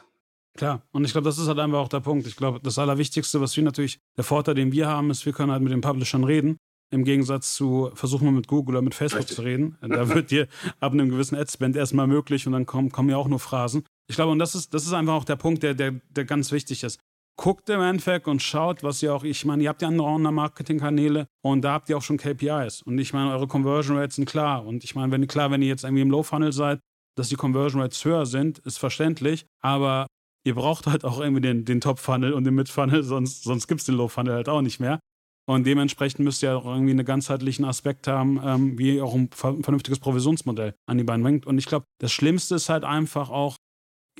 [0.58, 2.26] Klar, und ich glaube, das ist halt einfach auch der Punkt.
[2.26, 5.52] Ich glaube, das Allerwichtigste, was wir natürlich, der Vorteil, den wir haben, ist, wir können
[5.52, 6.58] halt mit den Publishern reden.
[6.90, 9.36] Im Gegensatz zu, versuchen wir mit Google oder mit Facebook Richtig.
[9.36, 9.78] zu reden.
[9.82, 10.48] Da wird dir
[10.82, 13.86] ab einem gewissen Adspend erstmal möglich und dann kommen, kommen ja auch nur Phrasen.
[14.08, 16.52] Ich glaube, und das ist, das ist einfach auch der Punkt, der, der, der ganz
[16.52, 17.00] wichtig ist
[17.38, 21.28] guckt im Endeffekt und schaut, was ihr auch, ich meine, ihr habt ja andere Online-Marketing-Kanäle
[21.44, 22.82] und da habt ihr auch schon KPIs.
[22.84, 24.66] Und ich meine, eure Conversion Rates sind klar.
[24.66, 26.80] Und ich meine, wenn klar, wenn ihr jetzt irgendwie im Low-Funnel seid,
[27.16, 29.46] dass die Conversion Rates höher sind, ist verständlich.
[29.62, 30.08] Aber
[30.44, 33.86] ihr braucht halt auch irgendwie den, den Top-Funnel und den Mid-Funnel, sonst, sonst gibt es
[33.86, 35.00] den Low-Funnel halt auch nicht mehr.
[35.48, 39.30] Und dementsprechend müsst ihr auch irgendwie einen ganzheitlichen Aspekt haben, ähm, wie ihr auch ein
[39.32, 41.46] vernünftiges Provisionsmodell an die Beine bringt.
[41.46, 43.56] Und ich glaube, das Schlimmste ist halt einfach auch,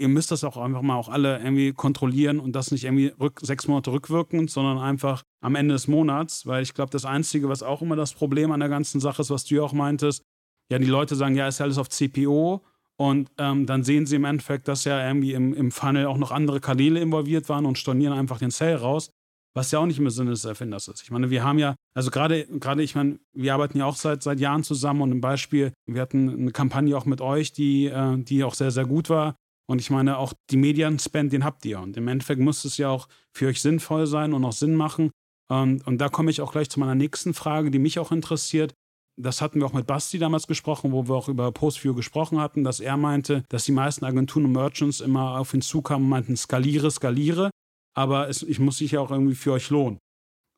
[0.02, 3.40] ihr müsst das auch einfach mal auch alle irgendwie kontrollieren und das nicht irgendwie rück,
[3.42, 7.62] sechs Monate rückwirkend, sondern einfach am Ende des Monats, weil ich glaube, das Einzige, was
[7.62, 10.24] auch immer das Problem an der ganzen Sache ist, was du ja auch meintest,
[10.72, 12.62] ja, die Leute sagen, ja, ist ja alles auf CPO
[12.98, 16.32] und ähm, dann sehen sie im Endeffekt, dass ja irgendwie im, im Funnel auch noch
[16.32, 19.12] andere Kanäle involviert waren und stornieren einfach den Sale raus,
[19.54, 21.04] was ja auch nicht im Sinne des Erfinders ist.
[21.04, 24.24] Ich meine, wir haben ja, also gerade, gerade, ich meine, wir arbeiten ja auch seit,
[24.24, 28.18] seit Jahren zusammen und ein Beispiel, wir hatten eine Kampagne auch mit euch, die, äh,
[28.18, 29.36] die auch sehr, sehr gut war
[29.72, 31.80] und ich meine, auch die Medienspend, den habt ihr.
[31.80, 35.12] Und im Endeffekt muss es ja auch für euch sinnvoll sein und auch Sinn machen.
[35.48, 38.74] Und, und da komme ich auch gleich zu meiner nächsten Frage, die mich auch interessiert.
[39.16, 42.66] das hatten wir auch mit Basti damals gesprochen, wo wir auch über Postview gesprochen hatten,
[42.66, 46.36] dass er meinte, dass die meisten Agenturen und Merchants immer auf ihn zukamen und meinten,
[46.36, 47.50] skaliere, skaliere,
[47.96, 50.00] aber es, ich muss sich ja auch irgendwie für euch lohnen.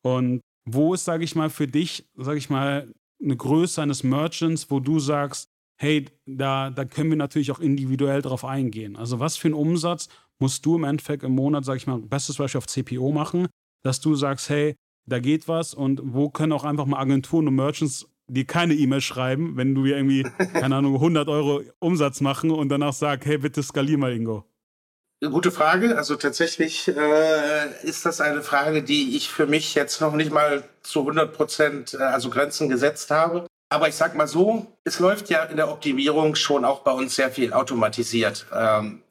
[0.04, 4.72] Und wo ist, sage ich mal, für dich, sage ich mal, eine Größe eines Merchants,
[4.72, 8.96] wo du sagst, hey, da, da können wir natürlich auch individuell drauf eingehen.
[8.96, 10.08] Also was für einen Umsatz
[10.38, 13.48] musst du im Endeffekt im Monat, sage ich mal, bestes Beispiel auf CPO machen,
[13.82, 14.74] dass du sagst, hey,
[15.06, 19.00] da geht was und wo können auch einfach mal Agenturen und Merchants dir keine E-Mail
[19.00, 23.62] schreiben, wenn du irgendwie, keine Ahnung, 100 Euro Umsatz machen und danach sag, hey, bitte
[23.62, 24.44] skalier mal, Ingo.
[25.20, 25.96] Gute Frage.
[25.96, 30.64] Also tatsächlich äh, ist das eine Frage, die ich für mich jetzt noch nicht mal
[30.82, 33.46] zu 100 Prozent, äh, also Grenzen gesetzt habe.
[33.70, 37.16] Aber ich sag mal so, es läuft ja in der Optimierung schon auch bei uns
[37.16, 38.46] sehr viel automatisiert.
[38.52, 39.02] Ähm,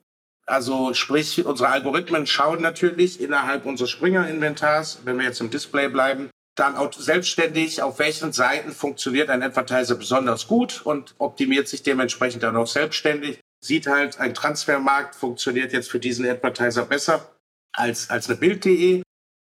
[0.46, 6.30] also sprich, unsere Algorithmen schauen natürlich innerhalb unseres Springer-Inventars, wenn wir jetzt im Display bleiben,
[6.56, 12.56] dann selbstständig, auf welchen Seiten funktioniert ein Advertiser besonders gut und optimiert sich dementsprechend dann
[12.56, 13.39] auch selbstständig.
[13.63, 17.34] Sieht halt, ein Transfermarkt funktioniert jetzt für diesen Advertiser besser
[17.72, 19.02] als, als eine Bild.de.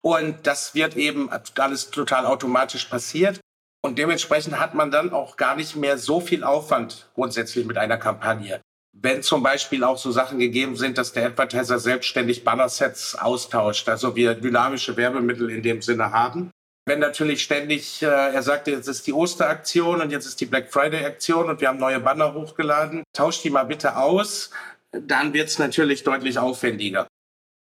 [0.03, 3.41] Und das wird eben alles total automatisch passiert.
[3.83, 7.99] Und dementsprechend hat man dann auch gar nicht mehr so viel Aufwand grundsätzlich mit einer
[7.99, 8.61] Kampagne.
[8.93, 14.17] Wenn zum Beispiel auch so Sachen gegeben sind, dass der Advertiser selbstständig Bannersets austauscht, also
[14.17, 16.51] wir dynamische Werbemittel in dem Sinne haben,
[16.89, 20.73] wenn natürlich ständig, äh, er sagte, jetzt ist die Osteraktion und jetzt ist die Black
[20.73, 24.51] Friday-Aktion und wir haben neue Banner hochgeladen, tauscht die mal bitte aus,
[24.93, 27.09] dann wird es natürlich deutlich aufwendiger.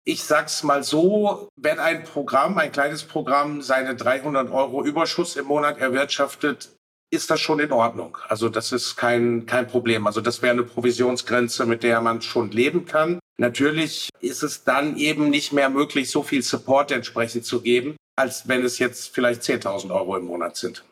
[0.05, 5.45] Ich sag's mal so, wenn ein Programm, ein kleines Programm, seine 300 Euro Überschuss im
[5.45, 6.69] Monat erwirtschaftet,
[7.09, 8.17] ist das schon in Ordnung.
[8.27, 10.07] Also das ist kein, kein Problem.
[10.07, 13.19] Also das wäre eine Provisionsgrenze, mit der man schon leben kann.
[13.37, 18.47] Natürlich ist es dann eben nicht mehr möglich, so viel Support entsprechend zu geben als
[18.47, 20.83] wenn es jetzt vielleicht 10.000 Euro im Monat sind.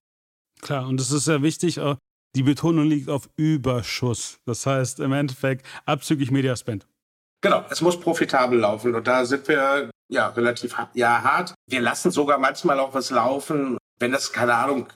[0.62, 1.96] Klar, und es ist sehr wichtig, äh,
[2.36, 4.40] die Betonung liegt auf Überschuss.
[4.46, 6.88] Das heißt im Endeffekt abzüglich Mediaspend.
[7.42, 11.56] Genau, es muss profitabel laufen und da sind wir ja relativ ja, hart.
[11.68, 14.88] Wir lassen sogar manchmal auch was laufen, wenn das, keine Ahnung,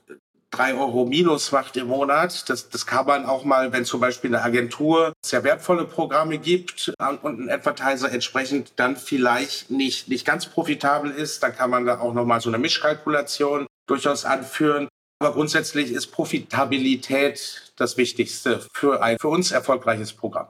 [0.52, 2.48] drei Euro minus macht im Monat.
[2.50, 6.94] Das, das kann man auch mal, wenn zum Beispiel eine Agentur sehr wertvolle Programme gibt
[7.00, 12.00] und ein Advertiser entsprechend dann vielleicht nicht, nicht ganz profitabel ist, dann kann man da
[12.00, 14.88] auch nochmal so eine Mischkalkulation durchaus anführen.
[15.20, 20.48] Aber grundsätzlich ist Profitabilität das Wichtigste für ein für uns erfolgreiches Programm.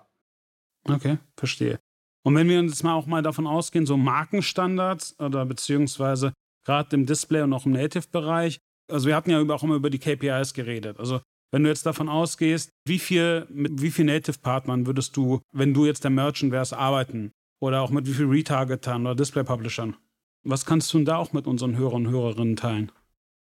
[0.88, 1.80] Okay, verstehe.
[2.26, 6.34] Und wenn wir uns mal auch mal davon ausgehen, so Markenstandards oder beziehungsweise
[6.66, 8.58] gerade im Display und auch im Native-Bereich,
[8.92, 11.00] also wir hatten ja auch immer über die KPIs geredet.
[11.00, 15.74] Also wenn du jetzt davon ausgehst, wie viel, mit wie viel Native-Partnern würdest du, wenn
[15.74, 17.32] du jetzt der Merchant wärst, arbeiten?
[17.62, 19.96] Oder auch mit wie viel Retargetern oder Display-Publishern?
[20.44, 22.92] Was kannst du denn da auch mit unseren Hörern und Hörerinnen teilen?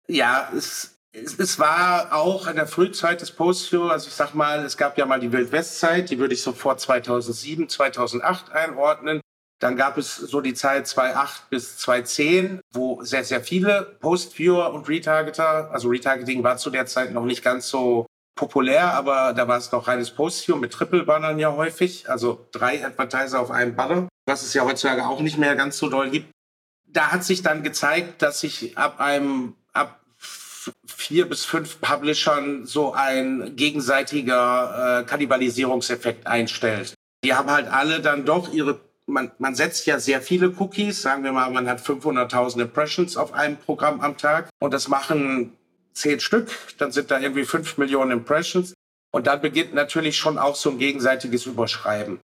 [0.08, 4.78] Ja, es, es, war auch in der Frühzeit des Post-View, also ich sag mal, es
[4.78, 9.22] gab ja mal die Wild-West-Zeit, die würde ich so vor 2007, 2008 einordnen.
[9.60, 14.90] Dann gab es so die Zeit 2008 bis 2010, wo sehr, sehr viele Post-Viewer und
[14.90, 19.58] Retargeter, also Retargeting war zu der Zeit noch nicht ganz so populär, aber da war
[19.58, 24.44] es noch reines Post-View mit Triple-Bannern ja häufig, also drei Advertiser auf einem Banner, was
[24.44, 26.32] es ja heutzutage auch nicht mehr ganz so doll gibt.
[26.86, 30.02] Da hat sich dann gezeigt, dass sich ab einem, ab
[30.86, 36.94] vier bis fünf Publishern so ein gegenseitiger äh, Kannibalisierungseffekt einstellt.
[37.24, 41.02] Die haben halt alle dann doch ihre man, man setzt ja sehr viele Cookies.
[41.02, 45.56] Sagen wir mal, man hat 500.000 Impressions auf einem Programm am Tag und das machen
[45.94, 46.50] zehn Stück.
[46.78, 48.74] Dann sind da irgendwie fünf Millionen Impressions.
[49.12, 52.20] Und dann beginnt natürlich schon auch so ein gegenseitiges Überschreiben.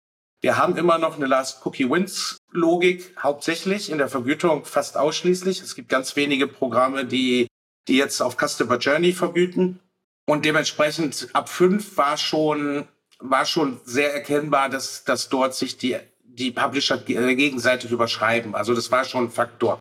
[0.40, 5.60] Wir haben immer noch eine Last Cookie Wins Logik, hauptsächlich in der Vergütung fast ausschließlich.
[5.60, 7.48] Es gibt ganz wenige Programme, die,
[7.88, 9.80] die jetzt auf Customer Journey vergüten.
[10.26, 12.88] Und dementsprechend ab fünf war schon,
[13.20, 15.96] war schon sehr erkennbar, dass, dass dort sich die
[16.36, 18.54] die Publisher äh, gegenseitig überschreiben.
[18.54, 19.78] Also das war schon ein Faktor.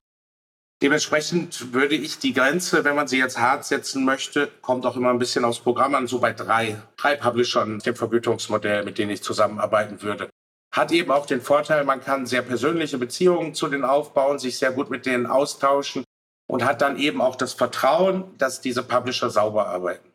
[0.81, 5.09] Dementsprechend würde ich die Grenze, wenn man sie jetzt hart setzen möchte, kommt auch immer
[5.09, 9.23] ein bisschen aufs Programm an, so bei drei, drei Publishern, dem Vergütungsmodell, mit denen ich
[9.23, 10.29] zusammenarbeiten würde.
[10.73, 14.71] Hat eben auch den Vorteil, man kann sehr persönliche Beziehungen zu denen aufbauen, sich sehr
[14.71, 16.03] gut mit denen austauschen
[16.47, 20.09] und hat dann eben auch das Vertrauen, dass diese Publisher sauber arbeiten.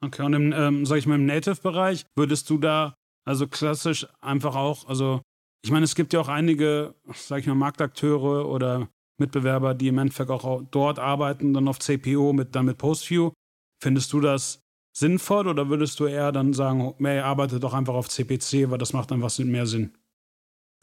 [0.00, 4.54] Okay, und im, ähm, sag ich mal, im Native-Bereich würdest du da also klassisch einfach
[4.54, 5.22] auch, also
[5.64, 8.88] ich meine, es gibt ja auch einige, sag ich mal, Marktakteure oder
[9.18, 13.30] Mitbewerber, die im Endeffekt auch dort arbeiten, dann auf CPO mit, dann mit Postview.
[13.82, 14.60] Findest du das
[14.94, 18.92] sinnvoll oder würdest du eher dann sagen, hey, arbeite doch einfach auf CPC, weil das
[18.92, 19.96] macht einfach mehr Sinn?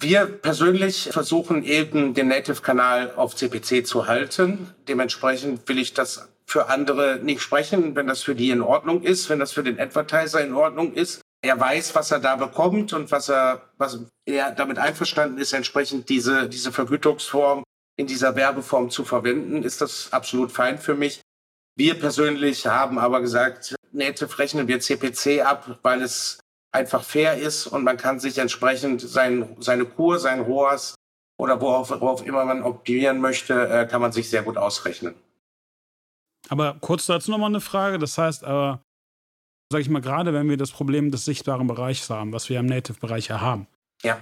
[0.01, 4.73] Wir persönlich versuchen eben den Native-Kanal auf CPC zu halten.
[4.87, 9.29] Dementsprechend will ich das für andere nicht sprechen, wenn das für die in Ordnung ist,
[9.29, 11.21] wenn das für den Advertiser in Ordnung ist.
[11.43, 16.09] Er weiß, was er da bekommt und was er, was er damit einverstanden ist, entsprechend
[16.09, 17.63] diese, diese Vergütungsform
[17.95, 21.21] in dieser Werbeform zu verwenden, ist das absolut fein für mich.
[21.77, 26.39] Wir persönlich haben aber gesagt, Native rechnen wir CPC ab, weil es
[26.71, 30.95] einfach fair ist und man kann sich entsprechend sein, seine Kur, sein ROAS
[31.37, 35.15] oder worauf, worauf immer man optimieren möchte, äh, kann man sich sehr gut ausrechnen.
[36.49, 37.97] Aber kurz dazu nochmal eine Frage.
[37.97, 38.83] Das heißt aber,
[39.71, 42.65] sage ich mal, gerade wenn wir das Problem des sichtbaren Bereichs haben, was wir im
[42.65, 43.67] Native-Bereich ja haben.
[44.03, 44.19] Ja.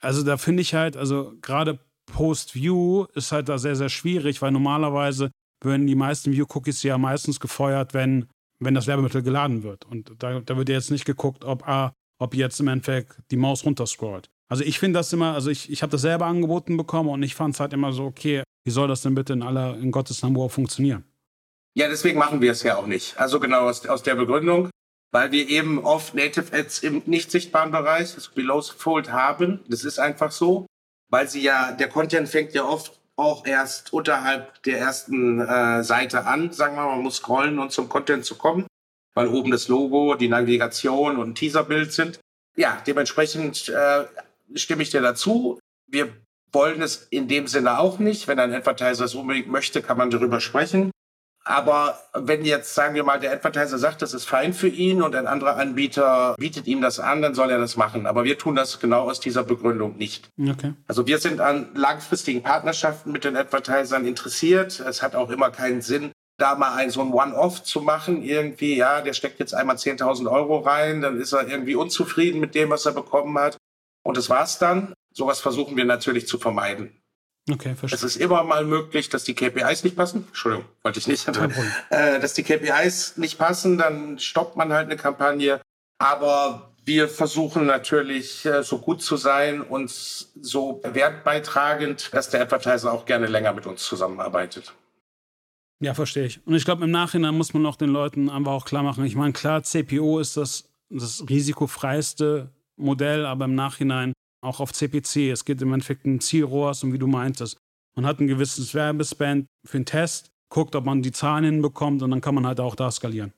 [0.00, 4.50] Also da finde ich halt, also gerade Post-View ist halt da sehr, sehr schwierig, weil
[4.50, 5.30] normalerweise
[5.64, 8.28] werden die meisten View-Cookies ja meistens gefeuert, wenn,
[8.64, 9.84] wenn das Werbemittel geladen wird.
[9.84, 13.64] Und da, da wird jetzt nicht geguckt, ob, ah, ob jetzt im Endeffekt die Maus
[13.64, 14.30] runterscrollt.
[14.48, 17.34] Also ich finde das immer, also ich, ich habe das selber angeboten bekommen und ich
[17.34, 20.22] fand es halt immer so, okay, wie soll das denn bitte in aller, in Gottes
[20.22, 21.04] Namen funktionieren?
[21.74, 23.18] Ja, deswegen machen wir es ja auch nicht.
[23.18, 24.68] Also genau aus, aus der Begründung,
[25.10, 29.60] weil wir eben oft Native Ads im nicht sichtbaren Bereich, das Below Fold haben.
[29.68, 30.66] Das ist einfach so,
[31.10, 36.26] weil sie ja, der Content fängt ja oft auch erst unterhalb der ersten äh, Seite
[36.26, 36.52] an.
[36.52, 38.66] Sagen wir mal, man muss scrollen, um zum Content zu kommen,
[39.14, 42.20] weil oben das Logo, die Navigation und ein Teaserbild sind.
[42.56, 44.04] Ja, dementsprechend äh,
[44.54, 45.58] stimme ich dir dazu.
[45.86, 46.12] Wir
[46.52, 48.28] wollen es in dem Sinne auch nicht.
[48.28, 50.90] Wenn ein Advertiser es unbedingt möchte, kann man darüber sprechen.
[51.44, 55.16] Aber wenn jetzt, sagen wir mal, der Advertiser sagt, das ist fein für ihn und
[55.16, 58.06] ein anderer Anbieter bietet ihm das an, dann soll er das machen.
[58.06, 60.30] Aber wir tun das genau aus dieser Begründung nicht.
[60.40, 60.74] Okay.
[60.86, 64.78] Also wir sind an langfristigen Partnerschaften mit den Advertisern interessiert.
[64.80, 68.22] Es hat auch immer keinen Sinn, da mal ein, so ein One-Off zu machen.
[68.22, 72.54] Irgendwie, ja, der steckt jetzt einmal 10.000 Euro rein, dann ist er irgendwie unzufrieden mit
[72.54, 73.56] dem, was er bekommen hat.
[74.04, 74.94] Und das war's dann.
[75.12, 77.01] Sowas versuchen wir natürlich zu vermeiden.
[77.50, 77.96] Okay, verstehe.
[77.96, 80.24] Es ist immer mal möglich, dass die KPIs nicht passen.
[80.28, 81.26] Entschuldigung, wollte ich nicht.
[81.90, 85.60] Äh, dass die KPIs nicht passen, dann stoppt man halt eine Kampagne.
[85.98, 92.92] Aber wir versuchen natürlich äh, so gut zu sein und so wertbeitragend, dass der Advertiser
[92.92, 94.72] auch gerne länger mit uns zusammenarbeitet.
[95.80, 96.46] Ja, verstehe ich.
[96.46, 99.04] Und ich glaube, im Nachhinein muss man auch den Leuten einfach auch klar machen.
[99.04, 105.30] Ich meine, klar, CPO ist das, das risikofreiste Modell, aber im Nachhinein auch auf CPC.
[105.30, 107.56] Es geht im Endeffekt um Zielrohrs und wie du meintest.
[107.94, 112.10] Man hat ein gewisses Werbespend für den Test, guckt, ob man die Zahlen hinbekommt und
[112.10, 113.32] dann kann man halt auch da skalieren.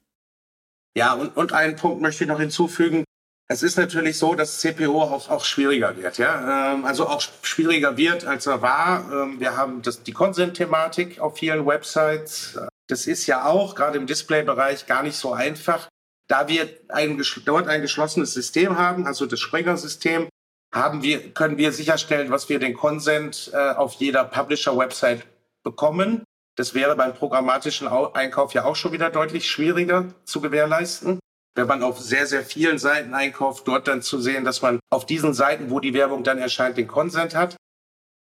[0.97, 3.05] Ja, und, und einen Punkt möchte ich noch hinzufügen.
[3.47, 6.73] Es ist natürlich so, dass CPO auch, auch schwieriger wird, ja.
[6.73, 9.13] Ähm, also auch schwieriger wird, als er war.
[9.13, 12.59] Ähm, wir haben das, die Consent-Thematik auf vielen Websites.
[12.87, 15.89] Das ist ja auch gerade im Display-Bereich gar nicht so einfach.
[16.27, 20.29] Da wir ein, dort ein geschlossenes System haben, also das Springer-System,
[20.75, 25.25] haben wir, können wir sicherstellen, was wir den Consent äh, auf jeder Publisher-Website
[25.63, 26.25] bekommen.
[26.57, 31.21] Das wäre beim programmatischen Einkauf ja auch schon wieder deutlich schwieriger zu gewährleisten.
[31.57, 35.07] Wenn man auf sehr, sehr vielen Seiten einkauft, dort dann zu sehen, dass man auf
[35.07, 37.57] diesen Seiten, wo die Werbung dann erscheint, den Consent hat.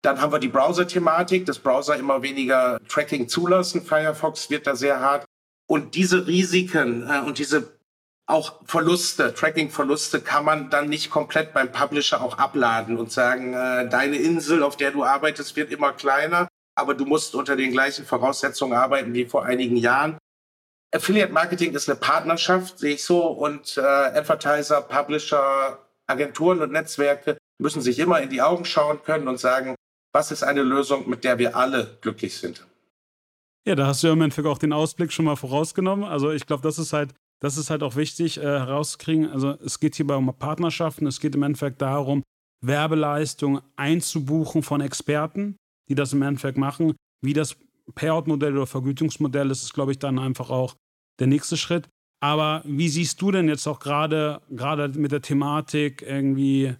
[0.02, 3.84] Dann haben wir die Browser-Thematik, dass Browser immer weniger Tracking zulassen.
[3.84, 5.26] Firefox wird da sehr hart.
[5.68, 7.79] Und diese Risiken äh, und diese
[8.30, 13.90] auch Verluste, Tracking-Verluste kann man dann nicht komplett beim Publisher auch abladen und sagen, äh,
[13.90, 18.06] deine Insel, auf der du arbeitest, wird immer kleiner, aber du musst unter den gleichen
[18.06, 20.18] Voraussetzungen arbeiten wie vor einigen Jahren.
[20.94, 27.38] Affiliate Marketing ist eine Partnerschaft, sehe ich so, und äh, Advertiser, Publisher, Agenturen und Netzwerke
[27.60, 29.76] müssen sich immer in die Augen schauen können und sagen,
[30.14, 32.66] was ist eine Lösung, mit der wir alle glücklich sind.
[33.66, 36.06] Ja, da hast du ja im Endeffekt auch den Ausblick schon mal vorausgenommen.
[36.06, 39.30] Also ich glaube, das ist halt das ist halt auch wichtig äh, herauszukriegen.
[39.30, 41.08] Also es geht hierbei um Partnerschaften.
[41.08, 42.24] Es geht im Endeffekt darum,
[42.62, 45.56] Werbeleistungen einzubuchen von Experten,
[45.90, 46.96] die das im Endeffekt machen.
[47.24, 47.56] Wie das
[47.96, 50.76] Payout-Modell oder Vergütungsmodell ist, ist, glaube ich, dann einfach auch
[51.20, 51.88] der nächste Schritt.
[52.22, 56.76] Aber wie siehst du denn jetzt auch gerade gerade mit der Thematik irgendwie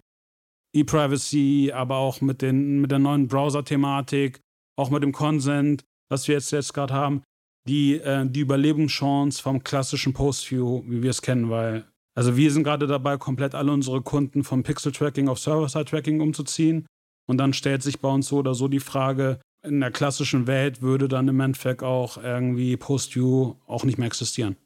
[0.74, 4.40] E-Privacy, aber auch mit, den, mit der neuen Browser-Thematik,
[4.78, 7.22] auch mit dem Consent, was wir jetzt, jetzt gerade haben,
[7.66, 11.84] die, äh, die Überlebenschance vom klassischen Post-View, wie wir es kennen, weil
[12.14, 16.86] also wir sind gerade dabei, komplett alle unsere Kunden vom Pixel-Tracking auf Server-Side-Tracking umzuziehen.
[17.26, 20.82] Und dann stellt sich bei uns so oder so die Frage, in der klassischen Welt
[20.82, 24.56] würde dann im Endeffekt auch irgendwie Post-View auch nicht mehr existieren.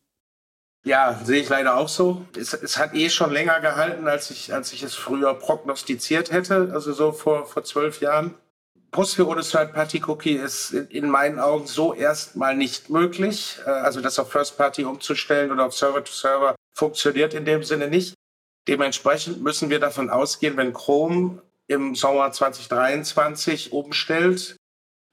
[0.87, 2.25] Ja, sehe ich leider auch so.
[2.37, 6.71] Es, es, hat eh schon länger gehalten, als ich, als ich es früher prognostiziert hätte,
[6.73, 8.35] also so vor, vor zwölf Jahren.
[8.95, 13.59] Postfire ohne Third-Party-Cookie ist in meinen Augen so erstmal nicht möglich.
[13.67, 18.15] Äh, also das auf First-Party umzustellen oder auf Server-to-Server funktioniert in dem Sinne nicht.
[18.69, 24.57] Dementsprechend müssen wir davon ausgehen, wenn Chrome im Sommer 2023 umstellt,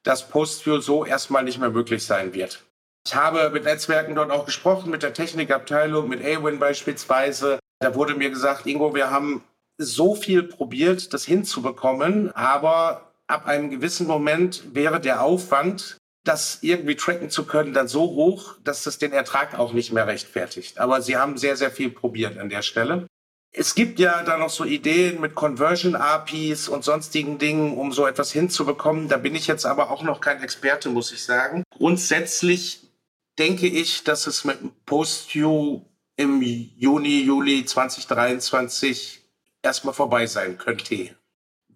[0.04, 2.64] dass Postview so erstmal nicht mehr möglich sein wird.
[3.08, 7.58] Ich habe mit Netzwerken dort auch gesprochen, mit der Technikabteilung, mit Awin beispielsweise.
[7.80, 9.44] Da wurde mir gesagt, Ingo, wir haben
[9.80, 16.96] so viel probiert, das hinzubekommen, aber ab einem gewissen Moment wäre der Aufwand, das irgendwie
[16.96, 20.78] tracken zu können, dann so hoch, dass das den Ertrag auch nicht mehr rechtfertigt.
[20.80, 23.08] Aber sie haben sehr, sehr viel probiert an der Stelle.
[23.54, 28.08] Es gibt ja da noch so Ideen mit Conversion APIs und sonstigen Dingen, um so
[28.08, 29.10] etwas hinzubekommen.
[29.10, 31.64] Da bin ich jetzt aber auch noch kein Experte, muss ich sagen.
[31.72, 32.92] Grundsätzlich
[33.38, 39.22] denke ich, dass es mit PostU im Juni, Juli 2023
[39.64, 41.16] erstmal vorbei sein könnte.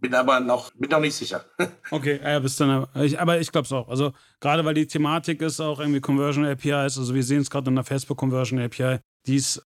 [0.01, 1.45] Bin aber noch, bin noch nicht sicher.
[1.91, 2.87] okay, ja, bis dann.
[3.17, 3.87] aber ich glaube es auch.
[3.87, 6.97] Also gerade weil die Thematik ist auch irgendwie Conversion APIs.
[6.97, 8.99] Also wir sehen es gerade in der Facebook Conversion API.
[9.25, 9.65] Die ist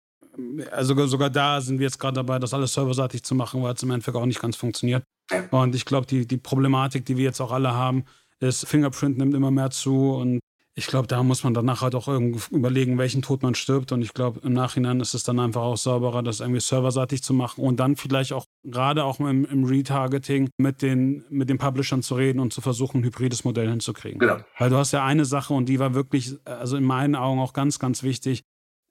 [0.72, 3.82] also sogar da sind wir jetzt gerade dabei, das alles serverseitig zu machen, weil es
[3.82, 5.04] im Endeffekt auch nicht ganz funktioniert.
[5.50, 8.04] Und ich glaube, die, die Problematik, die wir jetzt auch alle haben,
[8.40, 10.40] ist, Fingerprint nimmt immer mehr zu und
[10.76, 13.92] ich glaube, da muss man danach halt auch irgendwie überlegen, welchen Tod man stirbt.
[13.92, 17.32] Und ich glaube, im Nachhinein ist es dann einfach auch sauberer, das irgendwie serverseitig zu
[17.32, 22.02] machen und dann vielleicht auch gerade auch im, im Retargeting mit den, mit den Publishern
[22.02, 24.18] zu reden und zu versuchen, ein hybrides Modell hinzukriegen.
[24.18, 24.38] Genau.
[24.58, 27.52] Weil du hast ja eine Sache und die war wirklich, also in meinen Augen auch
[27.52, 28.42] ganz, ganz wichtig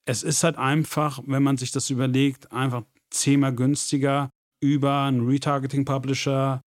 [0.05, 4.29] es ist halt einfach, wenn man sich das überlegt, einfach zehnmal günstiger
[4.61, 6.61] über einen Retargeting-Publisher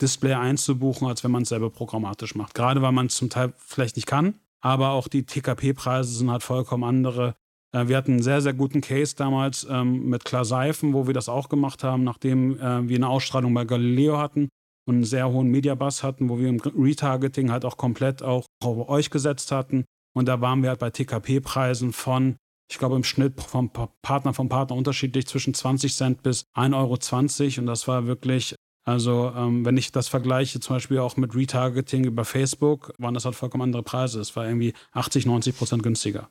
[0.00, 2.54] Display einzubuchen, als wenn man es selber programmatisch macht.
[2.54, 6.42] Gerade weil man es zum Teil vielleicht nicht kann, aber auch die TKP-Preise sind halt
[6.42, 7.34] vollkommen andere.
[7.72, 11.14] Äh, wir hatten einen sehr, sehr guten Case damals ähm, mit Klar Seifen, wo wir
[11.14, 14.48] das auch gemacht haben, nachdem äh, wir eine Ausstrahlung bei Galileo hatten
[14.86, 18.88] und einen sehr hohen Mediabass hatten, wo wir im Retargeting halt auch komplett auch auf
[18.88, 19.84] euch gesetzt hatten.
[20.16, 22.36] Und da waren wir halt bei TKP-Preisen von
[22.70, 27.60] ich glaube, im Schnitt vom Partner vom Partner unterschiedlich zwischen 20 Cent bis 1,20 Euro.
[27.60, 28.54] Und das war wirklich,
[28.88, 33.26] also ähm, wenn ich das vergleiche, zum Beispiel auch mit Retargeting über Facebook, waren das
[33.26, 34.18] halt vollkommen andere Preise.
[34.18, 36.30] Es war irgendwie 80, 90 Prozent günstiger.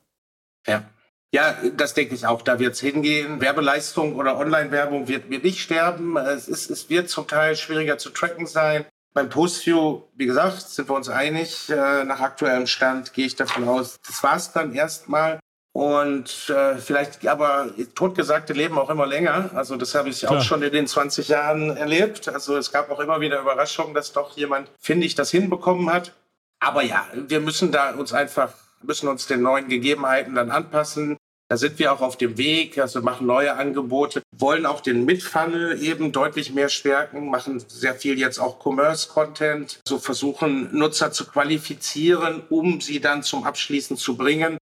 [0.66, 0.90] Ja.
[1.32, 2.42] Ja, das denke ich auch.
[2.42, 3.42] Da wird es hingehen.
[3.42, 6.18] Werbeleistung oder Online-Werbung wird, wird nicht sterben.
[6.18, 8.86] Es, ist, es wird zum Teil schwieriger zu tracken sein.
[9.14, 11.70] Beim Postview, wie gesagt, sind wir uns einig.
[11.70, 15.40] Äh, nach aktuellem Stand gehe ich davon aus, das war es dann erstmal.
[15.78, 19.52] Und äh, vielleicht, aber totgesagte leben auch immer länger.
[19.54, 20.40] Also das habe ich Klar.
[20.40, 22.28] auch schon in den 20 Jahren erlebt.
[22.30, 26.14] Also es gab auch immer wieder Überraschungen, dass doch jemand, finde ich, das hinbekommen hat.
[26.60, 31.16] Aber ja, wir müssen da uns einfach, müssen uns den neuen Gegebenheiten dann anpassen.
[31.48, 35.80] Da sind wir auch auf dem Weg, also machen neue Angebote, wollen auch den Mitfunnel
[35.84, 42.42] eben deutlich mehr stärken, machen sehr viel jetzt auch Commerce-Content, so versuchen Nutzer zu qualifizieren,
[42.50, 44.58] um sie dann zum Abschließen zu bringen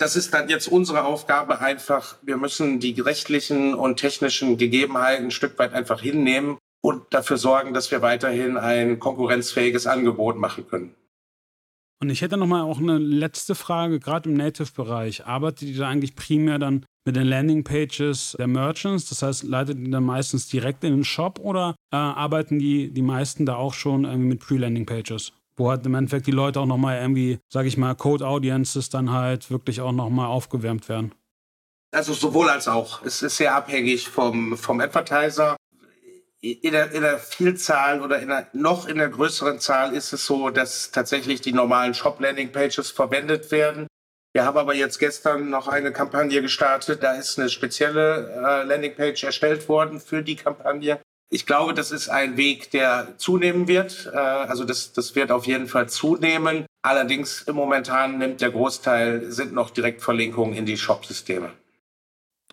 [0.00, 2.16] das ist dann jetzt unsere Aufgabe einfach.
[2.22, 7.74] Wir müssen die rechtlichen und technischen Gegebenheiten ein Stück weit einfach hinnehmen und dafür sorgen,
[7.74, 10.94] dass wir weiterhin ein konkurrenzfähiges Angebot machen können.
[12.02, 15.26] Und ich hätte noch mal auch eine letzte Frage, gerade im Native-Bereich.
[15.26, 19.06] Arbeitet ihr da eigentlich primär dann mit den Landing-Pages der Merchants?
[19.10, 23.02] Das heißt, leitet ihr dann meistens direkt in den Shop oder äh, arbeiten die, die
[23.02, 25.34] meisten da auch schon irgendwie mit Pre-Landing-Pages?
[25.60, 29.50] Wo halt im Endeffekt die Leute auch nochmal irgendwie, sage ich mal, Code-Audiences dann halt
[29.50, 31.14] wirklich auch nochmal aufgewärmt werden.
[31.92, 33.04] Also sowohl als auch.
[33.04, 35.56] Es ist sehr abhängig vom, vom Advertiser.
[36.40, 40.24] In der, in der Vielzahl oder in der, noch in der größeren Zahl ist es
[40.24, 43.86] so, dass tatsächlich die normalen Shop-Landing-Pages verwendet werden.
[44.32, 47.02] Wir haben aber jetzt gestern noch eine Kampagne gestartet.
[47.02, 51.00] Da ist eine spezielle äh, Landingpage erstellt worden für die Kampagne.
[51.32, 54.10] Ich glaube, das ist ein Weg, der zunehmen wird.
[54.12, 56.66] Äh, also das, das wird auf jeden Fall zunehmen.
[56.82, 61.52] Allerdings momentan nimmt der Großteil, sind noch Direktverlinkungen in die Shop-Systeme.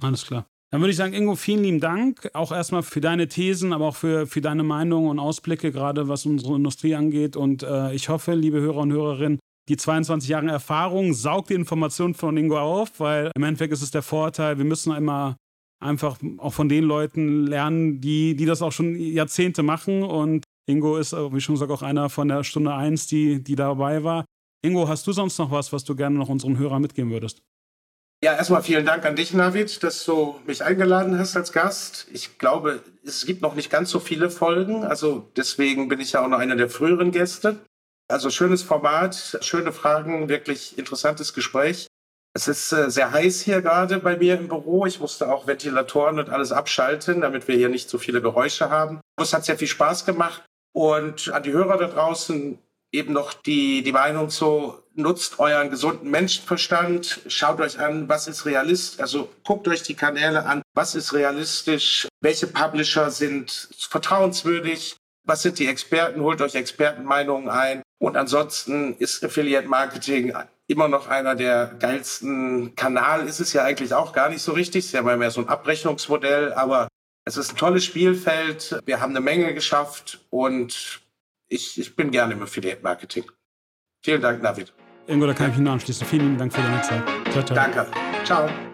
[0.01, 0.45] Alles klar.
[0.69, 2.29] Dann würde ich sagen, Ingo, vielen lieben Dank.
[2.33, 6.25] Auch erstmal für deine Thesen, aber auch für, für deine Meinung und Ausblicke, gerade was
[6.25, 7.35] unsere Industrie angeht.
[7.35, 12.13] Und äh, ich hoffe, liebe Hörer und Hörerinnen, die 22 Jahre Erfahrung saugt die Informationen
[12.13, 15.37] von Ingo auf, weil im Endeffekt ist es der Vorteil, wir müssen immer
[15.79, 20.03] einfach auch von den Leuten lernen, die, die das auch schon Jahrzehnte machen.
[20.03, 24.03] Und Ingo ist, wie schon gesagt, auch einer von der Stunde 1, die, die dabei
[24.03, 24.25] war.
[24.63, 27.41] Ingo, hast du sonst noch was, was du gerne noch unseren Hörern mitgeben würdest?
[28.23, 32.07] Ja, erstmal vielen Dank an dich, Navid, dass du mich eingeladen hast als Gast.
[32.11, 36.25] Ich glaube, es gibt noch nicht ganz so viele Folgen, also deswegen bin ich ja
[36.25, 37.59] auch noch einer der früheren Gäste.
[38.09, 41.85] Also schönes Format, schöne Fragen, wirklich interessantes Gespräch.
[42.37, 44.85] Es ist äh, sehr heiß hier gerade bei mir im Büro.
[44.85, 49.01] Ich musste auch Ventilatoren und alles abschalten, damit wir hier nicht so viele Geräusche haben.
[49.19, 50.43] Es hat sehr viel Spaß gemacht.
[50.71, 52.59] Und an die Hörer da draußen
[52.91, 58.45] eben noch die, die Meinung so, nutzt euren gesunden Menschenverstand, schaut euch an, was ist
[58.45, 65.41] realistisch, also guckt euch die Kanäle an, was ist realistisch, welche Publisher sind vertrauenswürdig, was
[65.41, 67.81] sind die Experten, holt euch Expertenmeinungen ein.
[67.99, 70.33] Und ansonsten ist Affiliate Marketing
[70.67, 74.79] immer noch einer der geilsten Kanal ist es ja eigentlich auch gar nicht so richtig.
[74.79, 76.87] Es ist ja mal mehr so ein Abrechnungsmodell, aber
[77.25, 78.79] es ist ein tolles Spielfeld.
[78.85, 81.01] Wir haben eine Menge geschafft und
[81.47, 83.25] ich, ich bin gerne im Affiliate Marketing.
[84.03, 84.73] Vielen Dank, David.
[85.07, 86.05] Ingo, da kann ich mich nur anschließen.
[86.05, 87.03] Vielen Dank für deine Zeit.
[87.31, 87.55] Ciao, ciao.
[87.55, 87.87] Danke.
[88.25, 88.66] Ciao.